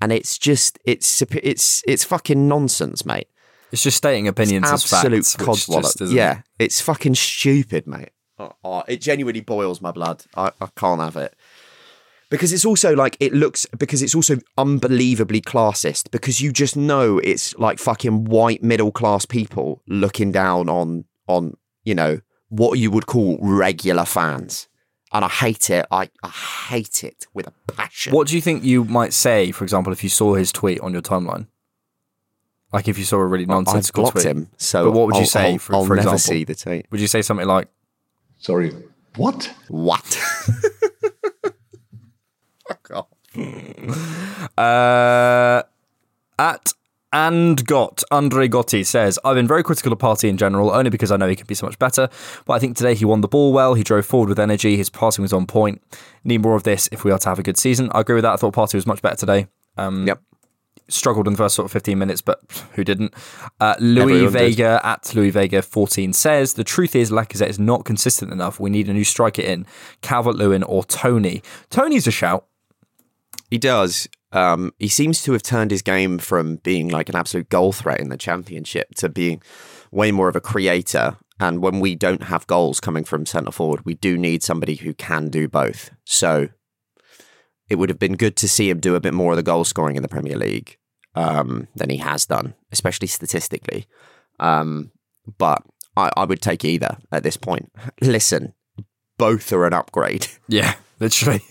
[0.00, 3.28] And it's just, it's, it's, it's fucking nonsense, mate.
[3.72, 5.36] It's just stating opinions as absolute facts.
[5.36, 6.12] codswallop.
[6.12, 8.10] Yeah, it's fucking stupid, mate.
[8.38, 10.24] Oh, oh, it genuinely boils my blood.
[10.36, 11.34] I, I can't have it.
[12.28, 17.18] Because it's also like it looks because it's also unbelievably classist because you just know
[17.18, 22.90] it's like fucking white middle class people looking down on on, you know, what you
[22.90, 24.68] would call regular fans.
[25.12, 25.84] And I hate it.
[25.90, 26.28] I, I
[26.70, 28.14] hate it with a passion.
[28.14, 30.94] What do you think you might say, for example, if you saw his tweet on
[30.94, 31.48] your timeline?
[32.72, 34.26] Like if you saw a really I've nonsensical blocked tweet.
[34.26, 35.52] him, so but what would you I'll- say?
[35.52, 36.18] I'll- for, I'll for never example?
[36.18, 36.86] see the tweet.
[36.90, 37.68] Would you say something like,
[38.38, 38.72] Sorry.
[39.16, 39.52] What?
[39.68, 40.04] What?
[42.68, 43.06] Fuck off.
[44.58, 45.62] Uh,
[46.38, 46.72] at
[47.14, 51.10] and got Andre Gotti says, I've been very critical of Partey in general, only because
[51.12, 52.08] I know he can be so much better.
[52.46, 53.74] But I think today he won the ball well.
[53.74, 54.76] He drove forward with energy.
[54.78, 55.82] His passing was on point.
[56.24, 57.90] Need more of this if we are to have a good season.
[57.92, 58.32] I agree with that.
[58.32, 59.46] I thought Partey was much better today.
[59.76, 60.22] Um, yep.
[60.92, 62.40] Struggled in the first sort of 15 minutes, but
[62.74, 63.14] who didn't?
[63.58, 64.38] Uh, Louis Everyone did.
[64.38, 68.60] Vega at Louis Vega 14 says, The truth is, Lacazette is not consistent enough.
[68.60, 69.64] We need a new striker in
[70.02, 71.42] Calvert Lewin or Toney.
[71.70, 72.46] Toney's a shout.
[73.50, 74.06] He does.
[74.32, 78.00] Um, he seems to have turned his game from being like an absolute goal threat
[78.00, 79.42] in the championship to being
[79.90, 81.16] way more of a creator.
[81.40, 84.92] And when we don't have goals coming from centre forward, we do need somebody who
[84.92, 85.90] can do both.
[86.04, 86.48] So
[87.68, 89.64] it would have been good to see him do a bit more of the goal
[89.64, 90.76] scoring in the Premier League
[91.14, 93.86] um, than he has done, especially statistically.
[94.40, 94.92] Um,
[95.38, 95.62] but
[95.96, 97.70] I, I would take either at this point.
[98.00, 98.54] Listen,
[99.18, 100.26] both are an upgrade.
[100.48, 101.40] Yeah, literally.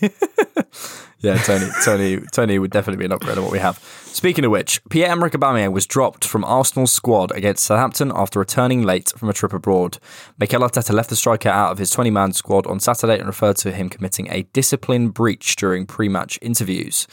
[1.20, 3.78] yeah, Toney, Toney, Toney would definitely be an upgrade on what we have.
[4.04, 9.12] Speaking of which, Pierre-Emerick Aubameyang was dropped from Arsenal's squad against Southampton after returning late
[9.16, 9.98] from a trip abroad.
[10.38, 13.72] Mikel Arteta left the striker out of his 20-man squad on Saturday and referred to
[13.72, 17.08] him committing a discipline breach during pre-match interviews.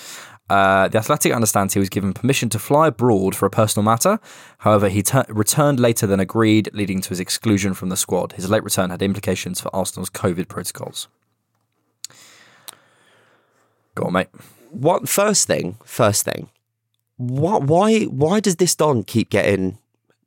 [0.50, 4.20] Uh, the Athletic understands he was given permission to fly abroad for a personal matter.
[4.60, 8.34] However, he tur returned later than agreed, leading to his exclusion from the squad.
[8.34, 11.08] His late return had implications for Arsenal's COVID protocols.
[13.96, 14.30] Go on, mate.
[14.72, 15.78] What first thing?
[15.84, 16.50] First thing.
[17.18, 17.64] What?
[17.64, 18.04] Why?
[18.06, 19.78] Why does this Don keep getting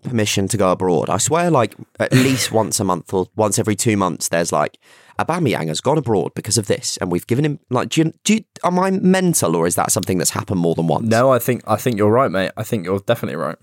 [0.05, 1.11] permission to go abroad?
[1.11, 4.79] I swear, like at least once a month or once every two months, there's like
[5.19, 7.91] Aubameyang has gone abroad because of this, and we've given him like.
[7.91, 10.87] Do you, do you, am I mental, or is that something that's happened more than
[10.87, 11.09] once?
[11.09, 12.53] No, I think I think you're right, mate.
[12.57, 13.57] I think you're definitely right.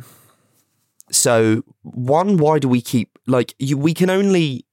[1.11, 3.77] So one, why do we keep like you?
[3.77, 4.65] We can only.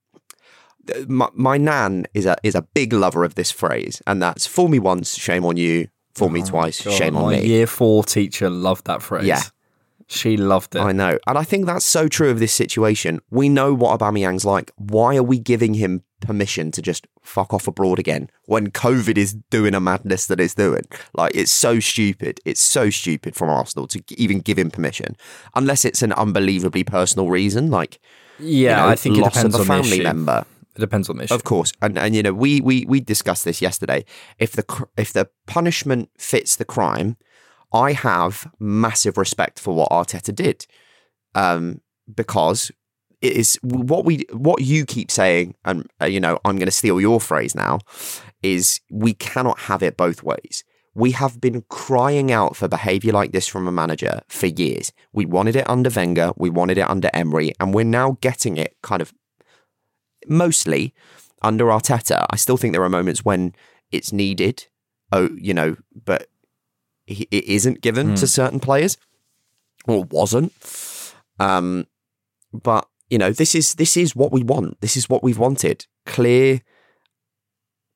[1.07, 4.69] My, my nan is a is a big lover of this phrase, and that's "for
[4.69, 7.67] me once, shame on you; fool me oh, twice, God, shame on my me." year
[7.67, 9.25] four teacher loved that phrase.
[9.25, 9.41] Yeah.
[10.09, 10.79] She loved it.
[10.79, 11.19] I know.
[11.27, 13.19] And I think that's so true of this situation.
[13.29, 14.71] We know what Aubameyang's like.
[14.77, 19.33] Why are we giving him permission to just fuck off abroad again when COVID is
[19.49, 20.83] doing a madness that it's doing?
[21.13, 22.39] Like, it's so stupid.
[22.45, 25.17] It's so stupid from Arsenal to even give him permission.
[25.55, 27.99] Unless it's an unbelievably personal reason, like,
[28.39, 30.45] Yeah, you know, I think it loss depends of a on the family member.
[30.77, 31.33] It depends on the issue.
[31.33, 34.05] Of course, and and you know we we we discussed this yesterday.
[34.37, 37.17] If the if the punishment fits the crime,
[37.73, 40.65] I have massive respect for what Arteta did,
[41.35, 41.81] um,
[42.13, 42.71] because
[43.21, 46.71] it is what we what you keep saying, and uh, you know I'm going to
[46.71, 47.79] steal your phrase now,
[48.41, 50.63] is we cannot have it both ways.
[50.93, 54.91] We have been crying out for behaviour like this from a manager for years.
[55.13, 58.75] We wanted it under Wenger, we wanted it under Emery, and we're now getting it
[58.81, 59.13] kind of
[60.27, 60.93] mostly
[61.41, 62.25] under Arteta.
[62.31, 63.53] I still think there are moments when
[63.91, 64.67] it's needed.
[65.11, 66.27] Oh, you know, but
[67.07, 68.25] he- it isn't given to Hmm.
[68.27, 68.97] certain players,
[69.87, 70.53] or wasn't.
[71.39, 71.87] Um,
[72.53, 74.81] but you know, this is this is what we want.
[74.81, 75.85] This is what we've wanted.
[76.05, 76.61] Clear,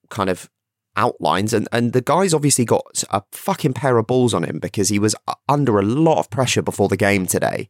[0.09, 0.49] kind of
[0.95, 4.89] outlines, and and the guy's obviously got a fucking pair of balls on him because
[4.89, 5.16] he was
[5.47, 7.70] under a lot of pressure before the game today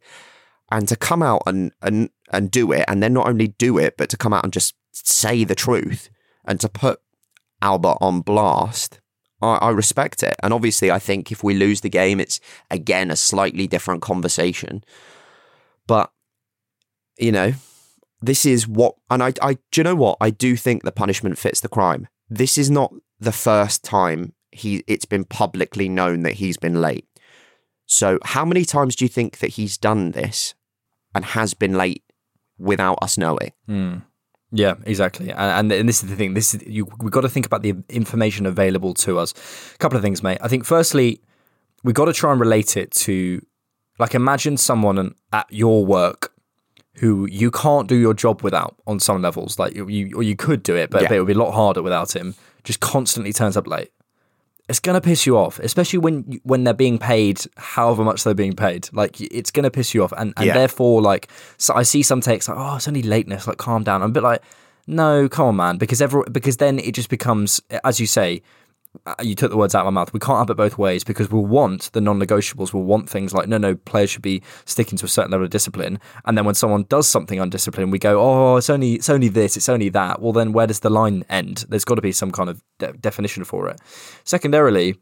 [0.71, 3.95] and to come out and and and do it, and then not only do it,
[3.97, 6.09] but to come out and just say the truth
[6.45, 6.99] and to put
[7.61, 8.99] Albert on blast.
[9.41, 10.35] I, I respect it.
[10.43, 12.39] And obviously, I think if we lose the game, it's
[12.69, 14.83] again a slightly different conversation.
[15.87, 16.11] But,
[17.17, 17.53] you know,
[18.21, 20.17] this is what, and I, I, do you know what?
[20.21, 22.07] I do think the punishment fits the crime.
[22.29, 27.07] This is not the first time he, it's been publicly known that he's been late.
[27.87, 30.53] So, how many times do you think that he's done this
[31.13, 32.03] and has been late
[32.57, 33.51] without us knowing?
[33.67, 34.03] Mm.
[34.51, 35.31] Yeah, exactly.
[35.31, 36.33] And, and this is the thing.
[36.33, 36.87] This is you.
[36.99, 39.33] We've got to think about the information available to us.
[39.73, 40.39] A couple of things, mate.
[40.41, 41.21] I think firstly,
[41.83, 43.45] we've got to try and relate it to,
[43.97, 46.33] like, imagine someone at your work
[46.95, 49.57] who you can't do your job without on some levels.
[49.57, 51.07] Like you, or you could do it, but, Yeah.
[51.07, 52.35] but it would be a lot harder without him.
[52.65, 53.91] Just constantly turns up late.
[54.71, 58.55] It's gonna piss you off, especially when when they're being paid however much they're being
[58.55, 58.87] paid.
[58.93, 60.53] Like it's gonna piss you off, and and Yeah.
[60.53, 63.47] therefore, like, so I see some takes like, oh, it's only lateness.
[63.47, 64.01] Like, calm down.
[64.01, 64.41] I'm a bit like,
[64.87, 68.41] no, come on, man, because every because then it just becomes, as you say,
[69.21, 70.13] you took the words out of my mouth.
[70.13, 72.73] We can't have it both ways because we'll want the non-negotiables.
[72.73, 75.49] We'll want things like no, no, players should be sticking to a certain level of
[75.49, 75.99] discipline.
[76.25, 79.55] And then when someone does something undisciplined, we go, oh, it's only it's only this,
[79.55, 80.21] it's only that.
[80.21, 81.65] Well, then where does the line end?
[81.69, 83.79] There's got to be some kind of de- definition for it.
[84.25, 84.97] Secondarily,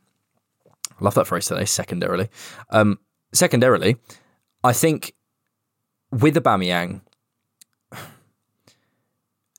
[0.67, 1.65] I love that phrase today.
[1.65, 2.29] Secondarily,
[2.69, 2.99] um,
[3.33, 3.97] secondarily,
[4.63, 5.13] I think
[6.11, 7.01] with the Aubameyang,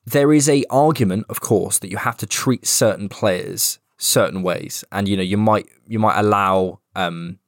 [0.06, 4.82] there is a argument, of course, that you have to treat certain players certain ways,
[4.90, 7.38] and you know you might you might allow um,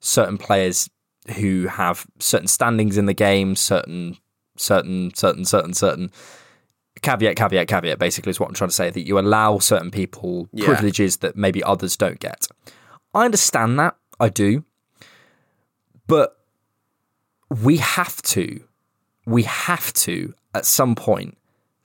[0.00, 0.90] certain players
[1.36, 4.18] who have certain standings in the game, certain
[4.56, 6.10] certain certain certain certain
[7.02, 7.98] caveat caveat caveat.
[7.98, 10.66] Basically, is what I'm trying to say that you allow certain people Yeah.
[10.66, 12.46] privileges that maybe others don't get.
[13.14, 14.64] I understand that, I do,
[16.06, 16.38] but
[17.62, 18.64] we have to,
[19.26, 21.36] we have to at some point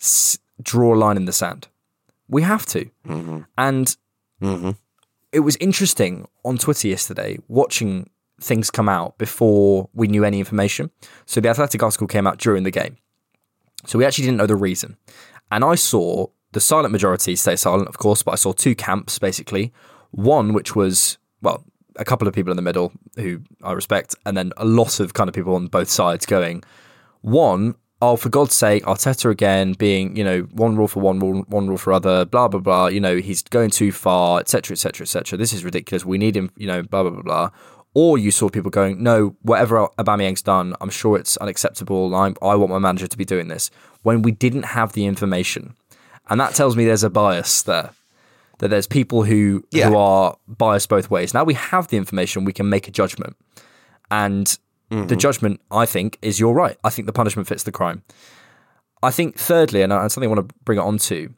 [0.01, 1.68] s- draw a line in the sand.
[2.30, 2.89] We have to.
[3.57, 3.95] And
[4.42, 4.72] Mm-hmm.
[5.32, 8.10] it was interesting on Twitter yesterday watching
[8.40, 10.92] things come out before we knew any information.
[11.26, 12.98] So the Athletic article came out during the game.
[13.86, 14.98] So we actually didn't know the reason.
[15.52, 19.20] And I saw the silent majority stay silent, of course, but I saw two camps
[19.20, 19.74] basically.
[20.12, 21.64] One, which was, well,
[21.98, 25.14] a couple of people in the middle who I respect, and then a lot of
[25.14, 26.64] kind of people on both sides going,
[27.22, 31.43] one, oh, for God's sake, Arteta again being, you know, one rule for one rule,
[31.48, 35.04] one rule for other, blah, blah, blah, you know, he's going too far, etc., etc.,
[35.04, 35.38] etc.
[35.38, 36.06] This is ridiculous.
[36.06, 37.50] We need him, you know, blah, blah, blah, blah.
[37.93, 42.14] Or you saw people going, no, whatever Aubameyang's done, I'm sure it's unacceptable.
[42.14, 43.72] I'm, I want my manager to be doing this.
[44.04, 45.74] When we didn't have the information.
[46.30, 47.91] And that tells me there's a bias there.
[48.60, 49.89] That there's people who Yeah.
[49.89, 51.34] who are biased both ways.
[51.34, 53.36] Now we have the information, we can make a judgment.
[54.12, 54.56] And
[54.90, 55.18] the mm-hmm.
[55.18, 56.78] judgment, I think, is you're right.
[56.84, 58.04] I think the punishment fits the crime.
[59.04, 61.34] I think, thirdly, and I- something I want to bring it on to,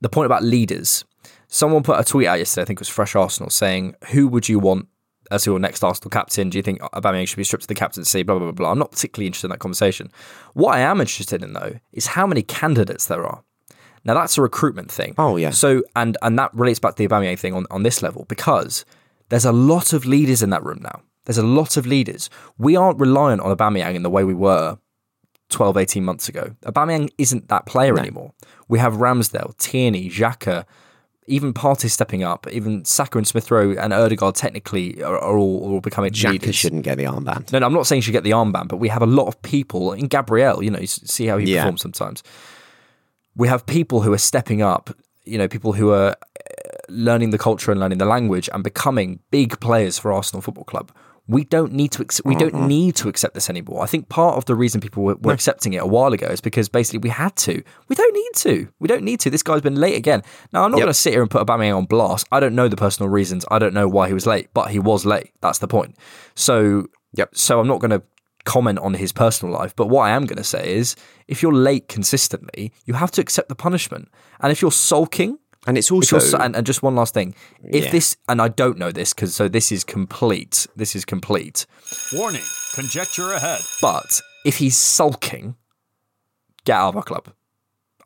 [0.00, 1.04] the point about leaders.
[1.48, 4.48] Someone put a tweet out yesterday, I think it was Fresh Arsenal, saying, Who would
[4.48, 4.88] you want
[5.30, 6.50] as your next Arsenal captain?
[6.50, 8.22] Do you think Aubameyang should be stripped of the captaincy?
[8.22, 8.70] Blah, blah, blah, blah.
[8.70, 10.10] I'm not particularly interested in that conversation.
[10.54, 13.42] What I am interested in, though, is how many candidates there are.
[14.04, 15.14] Now, that's a recruitment thing.
[15.18, 15.50] Oh, yeah.
[15.50, 18.84] So, and and that relates back to the Aubameyang thing on, on this level because
[19.28, 21.02] there's a lot of leaders in that room now.
[21.24, 22.28] There's a lot of leaders.
[22.58, 24.78] We aren't reliant on Aubameyang in the way we were
[25.50, 26.54] 12, 18 months ago.
[26.64, 28.32] Aubameyang isn't that player anymore.
[28.68, 30.64] We have Ramsdale, Tierney, Xhaka,
[31.28, 35.68] even Partey stepping up, even Saka and Smith Rowe and Odegaard technically are, are, all,
[35.68, 36.54] are all becoming Xhaka leaders.
[36.56, 37.52] shouldn't get the armband.
[37.52, 39.28] No, no, I'm not saying you should get the armband, but we have a lot
[39.28, 40.62] of people in Gabriel.
[40.64, 41.62] You know, you see how he Yeah.
[41.62, 42.22] performs sometimes.
[43.36, 44.90] We have people who are stepping up.
[45.24, 46.14] You know, people who are uh,
[46.88, 50.90] learning the culture and learning the language and becoming big players for Arsenal Football Club.
[51.28, 52.06] We don't need to.
[52.24, 52.66] We don't mm-hmm.
[52.66, 53.82] need to accept this anymore.
[53.82, 56.40] I think part of the reason people were, were accepting it a while ago is
[56.40, 57.62] because basically we had to.
[57.88, 58.68] We don't need to.
[58.80, 59.30] We don't need to.
[59.30, 60.22] This guy's been late again.
[60.52, 60.84] Now I'm not Yep.
[60.84, 62.26] going to sit here and put Aubameyang on blast.
[62.32, 63.44] I don't know the personal reasons.
[63.50, 65.30] I don't know why he was late, but he was late.
[65.40, 65.96] That's the point.
[66.34, 67.36] So Yep.
[67.36, 68.02] so I'm not going to
[68.44, 70.96] comment on his personal life, but what I am going to say is
[71.28, 74.08] if you're late consistently, you have to accept the punishment.
[74.40, 77.34] And if you're sulking, And it's also you're, and, and just one last thing,
[77.64, 77.90] if Yeah.
[77.92, 81.66] this, and I don't know this because so this is complete, this is complete,
[82.12, 82.42] Warning,
[82.74, 83.60] conjecture ahead.
[83.80, 85.54] but if he's sulking,
[86.64, 87.32] get out of our club.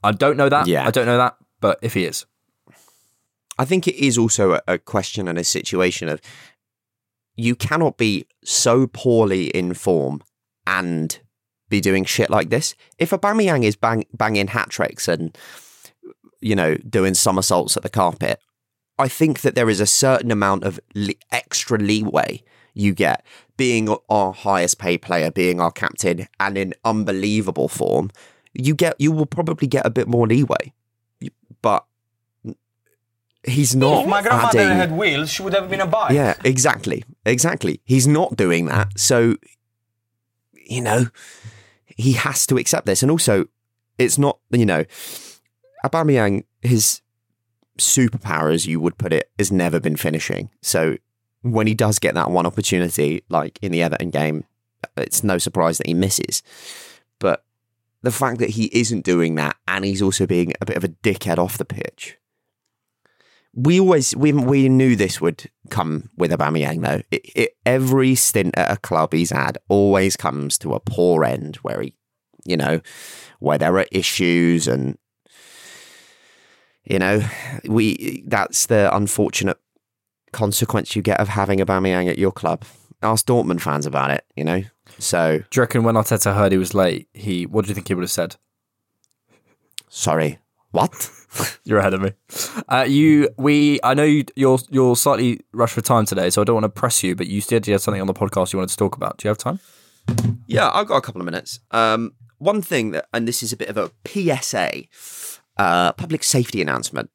[0.05, 0.67] I don't know that.
[0.67, 0.87] Yeah.
[0.87, 2.27] I don't know that, but if he is,
[3.59, 6.21] I think it is also a, a question and a situation of
[7.37, 10.23] you cannot be so poorly in form
[10.67, 11.19] and
[11.71, 12.75] be doing shit like this.
[12.99, 15.37] If Aubameyang is bang, banging hat tricks and
[16.47, 18.41] you know doing somersaults at the carpet,
[18.99, 22.43] I think that there is a certain amount of le- extra leeway
[22.75, 23.25] you get
[23.57, 28.11] being our highest paid player, being our captain, and in unbelievable form.
[28.53, 30.73] You get you will probably get a bit more leeway,
[31.63, 31.85] but
[33.45, 34.77] he's not If my grandmother adding.
[34.77, 36.13] had wheels, she would have been a bike.
[36.13, 37.81] Yeah, exactly, exactly.
[37.85, 39.37] He's not doing that, so
[40.69, 41.07] you know
[41.87, 43.47] he has to accept this, and also
[43.99, 44.85] it's not you know
[45.91, 47.01] Aubameyang his
[47.79, 50.51] superpower, as you would put it, has never been finishing.
[50.63, 50.97] So
[51.43, 54.45] when he does get that one opportunity, like in the Everton game,
[54.97, 56.43] it's no surprise that he misses.
[57.19, 57.45] But
[58.03, 60.89] the fact that he isn't doing that and he's also being a bit of a
[60.89, 62.19] dickhead off the pitch.
[63.55, 67.01] We always we we knew this would come with Aubameyang though.
[67.11, 71.57] It, it, every stint at a club he's had always comes to a poor end
[71.57, 71.95] where he,
[72.45, 72.83] you know,
[73.39, 74.99] where there are issues and
[76.87, 77.21] you know
[77.65, 79.59] we that's the unfortunate
[80.33, 82.65] consequence you get of having a Aubameyang at your club.
[83.03, 84.63] Ask Dortmund fans about it, you know.
[84.99, 87.89] So, Do you reckon when Arteta heard he was late, he what do you think
[87.89, 88.37] he would have said?
[89.89, 90.39] sorry,
[90.71, 91.11] what?
[91.65, 92.13] You're ahead of me.
[92.69, 96.45] Uh, you, we, I know you, you're you're slightly rushed for time today, so I
[96.45, 98.59] don't want to press you, but you said you had something on the podcast you
[98.59, 99.19] wanted to talk about.
[99.19, 99.61] Do you have time?
[100.47, 101.61] Yeah, I've got a couple of minutes.
[101.73, 104.85] Um, one thing that, and this is a bit of a PSA,
[105.57, 107.11] uh, public safety announcement,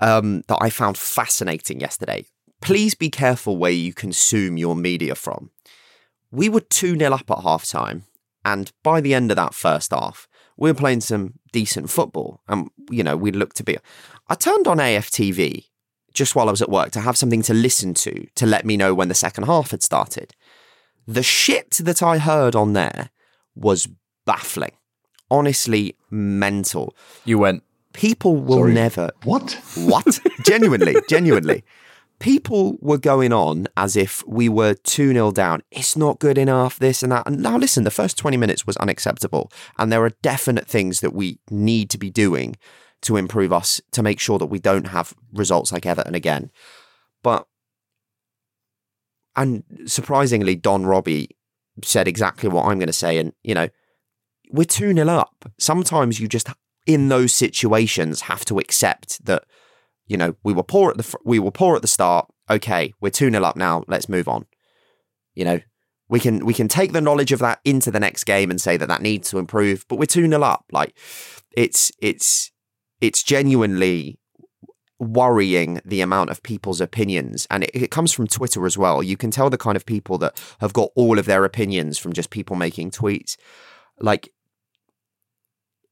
[0.00, 2.26] um, that I found fascinating yesterday.
[2.60, 5.50] Please be careful where you consume your media from.
[6.30, 8.04] We were 2 0 up at half time,
[8.44, 12.68] and by the end of that first half, we were playing some decent football, and,
[12.90, 13.78] you know, we looked to be.
[14.28, 15.64] I turned on AFTV
[16.12, 18.76] just while I was at work to have something to listen to to let me
[18.76, 20.34] know when the second half had started.
[21.06, 23.10] The shit that I heard on there
[23.54, 23.88] was
[24.26, 24.72] baffling.
[25.30, 26.94] Honestly, mental.
[27.24, 27.62] You went.
[27.98, 28.74] People will Sorry.
[28.74, 29.10] never.
[29.24, 29.60] What?
[29.74, 30.20] What?
[30.44, 31.64] genuinely, genuinely.
[32.20, 35.64] People were going on as if we were 2 0 down.
[35.72, 37.26] It's not good enough, this and that.
[37.26, 39.50] And now, listen, the first 20 minutes was unacceptable.
[39.78, 42.54] And there are definite things that we need to be doing
[43.02, 46.52] to improve us to make sure that we don't have results like Everton again.
[47.24, 47.48] But
[49.34, 51.36] and surprisingly, Don Robbie
[51.82, 53.18] said exactly what I'm going to say.
[53.18, 53.68] And, you know,
[54.52, 55.50] we're 2 0 up.
[55.58, 56.48] Sometimes you just,
[56.88, 59.44] in those situations, have to accept that,
[60.06, 62.26] you know, we were poor at the, fr- we were poor at the start.
[62.50, 63.84] Okay, we're 2 0 up now.
[63.86, 64.46] Let's move on.
[65.34, 65.60] You know,
[66.08, 68.78] we can, we can take the knowledge of that into the next game and say
[68.78, 70.64] that that needs to improve, but we're 2 0 up.
[70.72, 70.96] Like,
[71.54, 72.50] it's, it's,
[73.02, 74.18] it's genuinely
[74.98, 79.16] worrying the amount of people's opinions and it, it comes from twitter as well you
[79.16, 82.30] can tell the kind of people that have got all of their opinions from just
[82.30, 83.36] people making tweets
[84.00, 84.32] like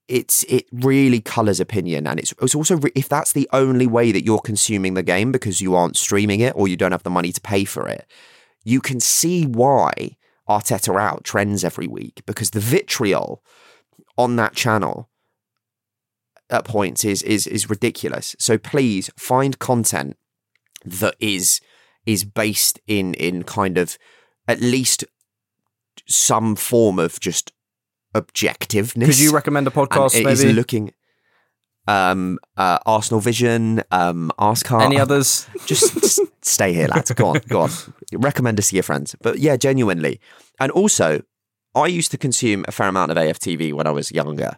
[0.09, 4.13] it's it really colors opinion and it's, it's also re- if that's the only way
[4.13, 7.11] that you're consuming the game because you aren't streaming it or you don't have the
[7.11, 8.07] money to pay for it
[8.65, 10.17] you can see why
[10.49, 13.43] arteta out trends every week because the vitriol
[14.17, 15.09] on that channel
[16.51, 18.37] at points is is is ridiculous.
[18.39, 20.17] So please find content
[20.85, 21.61] that is
[22.05, 23.99] is based in in kind of
[24.47, 25.05] at least
[26.07, 27.53] some form of just
[28.21, 29.07] objectiveness.
[29.07, 30.55] Could you recommend a podcast, And it is maybe?
[30.55, 30.93] looking
[31.89, 34.83] um uh Arsenal Vision, um Arsecast.
[34.83, 35.47] Any others?
[35.67, 37.11] Just, just stay here, lads.
[37.13, 37.71] Go on, go on.
[38.13, 39.17] Recommend us to your friends.
[39.21, 40.21] But yeah, genuinely.
[40.61, 41.23] And also,
[41.75, 44.57] I used to consume a fair amount of AFTV when I was younger.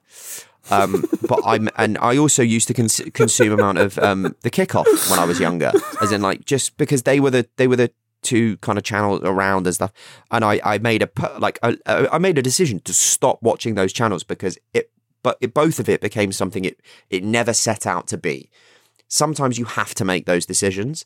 [0.71, 5.11] Um, but I'm, and I also used to cons- consume amount of um, the kickoff
[5.11, 7.91] when I was younger, as in like just because they were the they were the
[8.23, 9.93] two kind of channels around and stuff.
[10.31, 13.93] And I I made a like I, I made a decision to stop watching those
[13.93, 14.91] channels because it,
[15.23, 18.51] but it, both of it became something it it never set out to be.
[19.09, 21.05] Sometimes you have to make those decisions.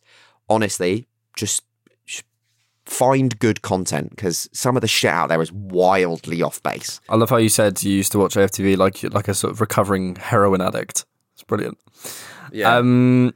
[0.48, 1.06] Honestly,
[1.36, 1.62] just
[2.84, 7.00] find good content because some of the shit out there is wildly off base.
[7.08, 9.60] I love how you said you used to watch AFTV like like a sort of
[9.60, 11.04] recovering heroin addict.
[11.34, 11.78] It's brilliant.
[12.50, 12.76] Yeah.
[12.76, 13.34] Um,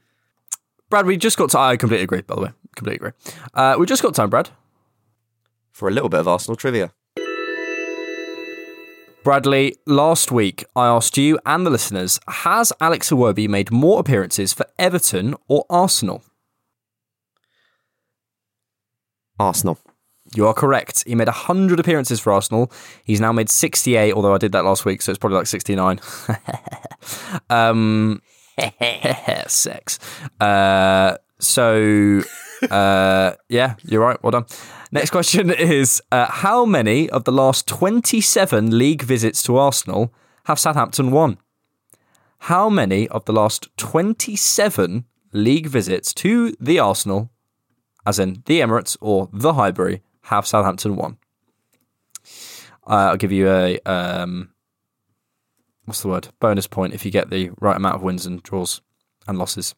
[0.91, 1.59] Brad, we just got to.
[1.59, 2.23] I completely agree.
[2.23, 3.35] By the way, completely agree.
[3.55, 4.51] Uh, we just got time, Brad.
[5.73, 6.93] For a little bit of Arsenal trivia.
[9.25, 14.53] Bradley, last week I asked you and the listeners: Has Alex Iwobi made more appearances
[14.53, 16.23] for Everton or Arsenal?
[19.39, 19.79] Arsenal.
[20.35, 21.05] You are correct.
[21.07, 22.71] He made 100 appearances for Arsenal.
[23.05, 26.01] He's now made 68, although I did that last week, so it's probably like 69.
[27.51, 28.23] um,
[29.47, 29.99] sex.
[30.41, 32.23] Uh, so,
[32.71, 34.23] uh, yeah, you're right.
[34.23, 34.47] Well done.
[34.93, 40.13] Next question is uh, How many of the last 27 league visits to Arsenal
[40.45, 41.39] have Southampton won?
[42.41, 47.31] How many of the last 27 league visits to the Arsenal,
[48.07, 51.19] as in the Emirates or the Highbury, have Southampton won?
[52.87, 54.51] Uh, I'll give you a um,
[55.87, 58.81] what's the word bonus point if you get the right amount of wins and draws
[59.27, 59.75] and losses.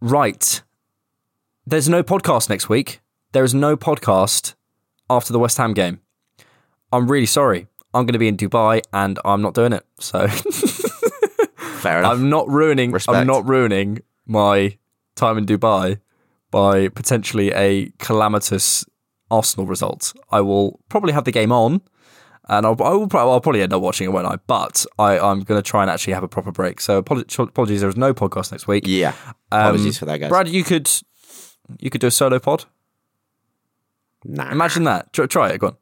[0.00, 0.62] right.
[1.66, 3.00] There's no podcast next week.
[3.32, 4.54] There is no podcast
[5.08, 6.00] after the West Ham game.
[6.92, 7.68] I'm really sorry.
[7.94, 9.84] I'm going to be in Dubai and I'm not doing it.
[9.98, 12.12] So Fair enough.
[12.12, 12.92] I'm not ruining.
[12.92, 13.16] Respect.
[13.16, 14.76] I'm not ruining my
[15.16, 16.00] time in Dubai
[16.50, 18.84] by potentially a calamitous
[19.30, 20.12] Arsenal result.
[20.30, 21.80] I will probably have the game on,
[22.48, 24.36] and I'll, I will probably, I'll probably end up watching it, won't I?
[24.46, 26.80] But I, I'm going to try and actually have a proper break.
[26.80, 28.84] So apologies, apologies there is no podcast next week.
[28.86, 29.14] yeah.
[29.50, 30.28] Um, apologies for that, guys.
[30.28, 30.90] Brad, you could
[31.78, 32.64] you could do a solo pod.
[34.24, 34.50] Nah.
[34.50, 35.12] Imagine that.
[35.12, 35.58] Try, try it.
[35.58, 35.76] Go on.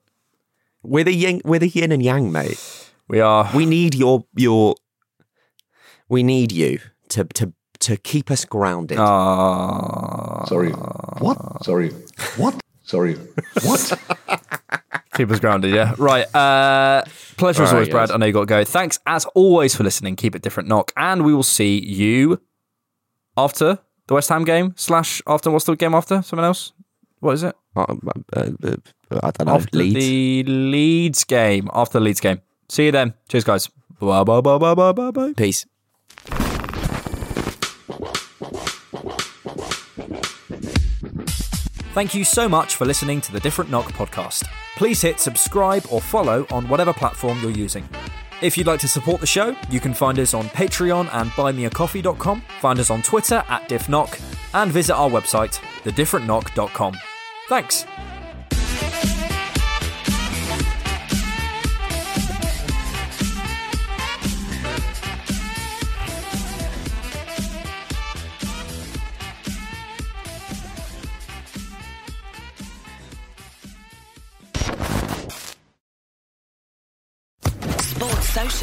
[0.83, 2.91] We're the yin, we're the yin and yang, mate.
[3.09, 3.49] We are.
[3.55, 4.75] We need your your.
[6.09, 6.81] We need you
[7.11, 8.99] to to to keep us grounded.
[8.99, 10.71] Ah, Sorry.
[10.71, 11.65] What?
[11.65, 11.91] Sorry.
[12.37, 12.61] What?
[12.83, 13.15] Sorry.
[13.63, 13.93] What?
[15.15, 15.95] Keep us grounded, yeah.
[15.99, 16.25] Right.
[16.35, 17.03] Uh,
[17.37, 18.09] pleasure as All right, always, Brad.
[18.09, 18.15] guys.
[18.15, 18.65] I know you got to go.
[18.65, 20.17] Thanks as always for listening.
[20.17, 22.41] Keep it different, knock, and we will see you
[23.37, 23.79] after
[24.13, 24.75] the West Ham game.
[24.77, 26.21] Slash after what's the game after?
[26.23, 26.73] Someone else?
[27.21, 27.57] What is it?
[27.75, 27.87] Uh,
[28.37, 28.77] uh, uh,
[29.23, 29.55] I don't know.
[29.55, 29.95] after Leeds.
[29.95, 31.71] the Leeds game.
[31.73, 32.41] After the Leeds game.
[32.69, 33.15] See you then.
[33.29, 33.69] Cheers, guys.
[34.01, 35.33] Bye bye bye bye bye bye bye.
[35.33, 35.65] Peace.
[41.95, 44.47] Thank you so much for listening to the Different Knock podcast.
[44.77, 47.87] Please hit subscribe or follow on whatever platform you're using.
[48.43, 52.43] If you'd like to support the show, you can find us on Patreon and buymeacoffee.com,
[52.61, 54.21] find us on Twitter at diffknock,
[54.53, 56.97] and visit our website, thedifferentknock.com.
[57.49, 57.87] Thanks.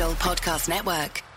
[0.07, 1.28] Podcast Network.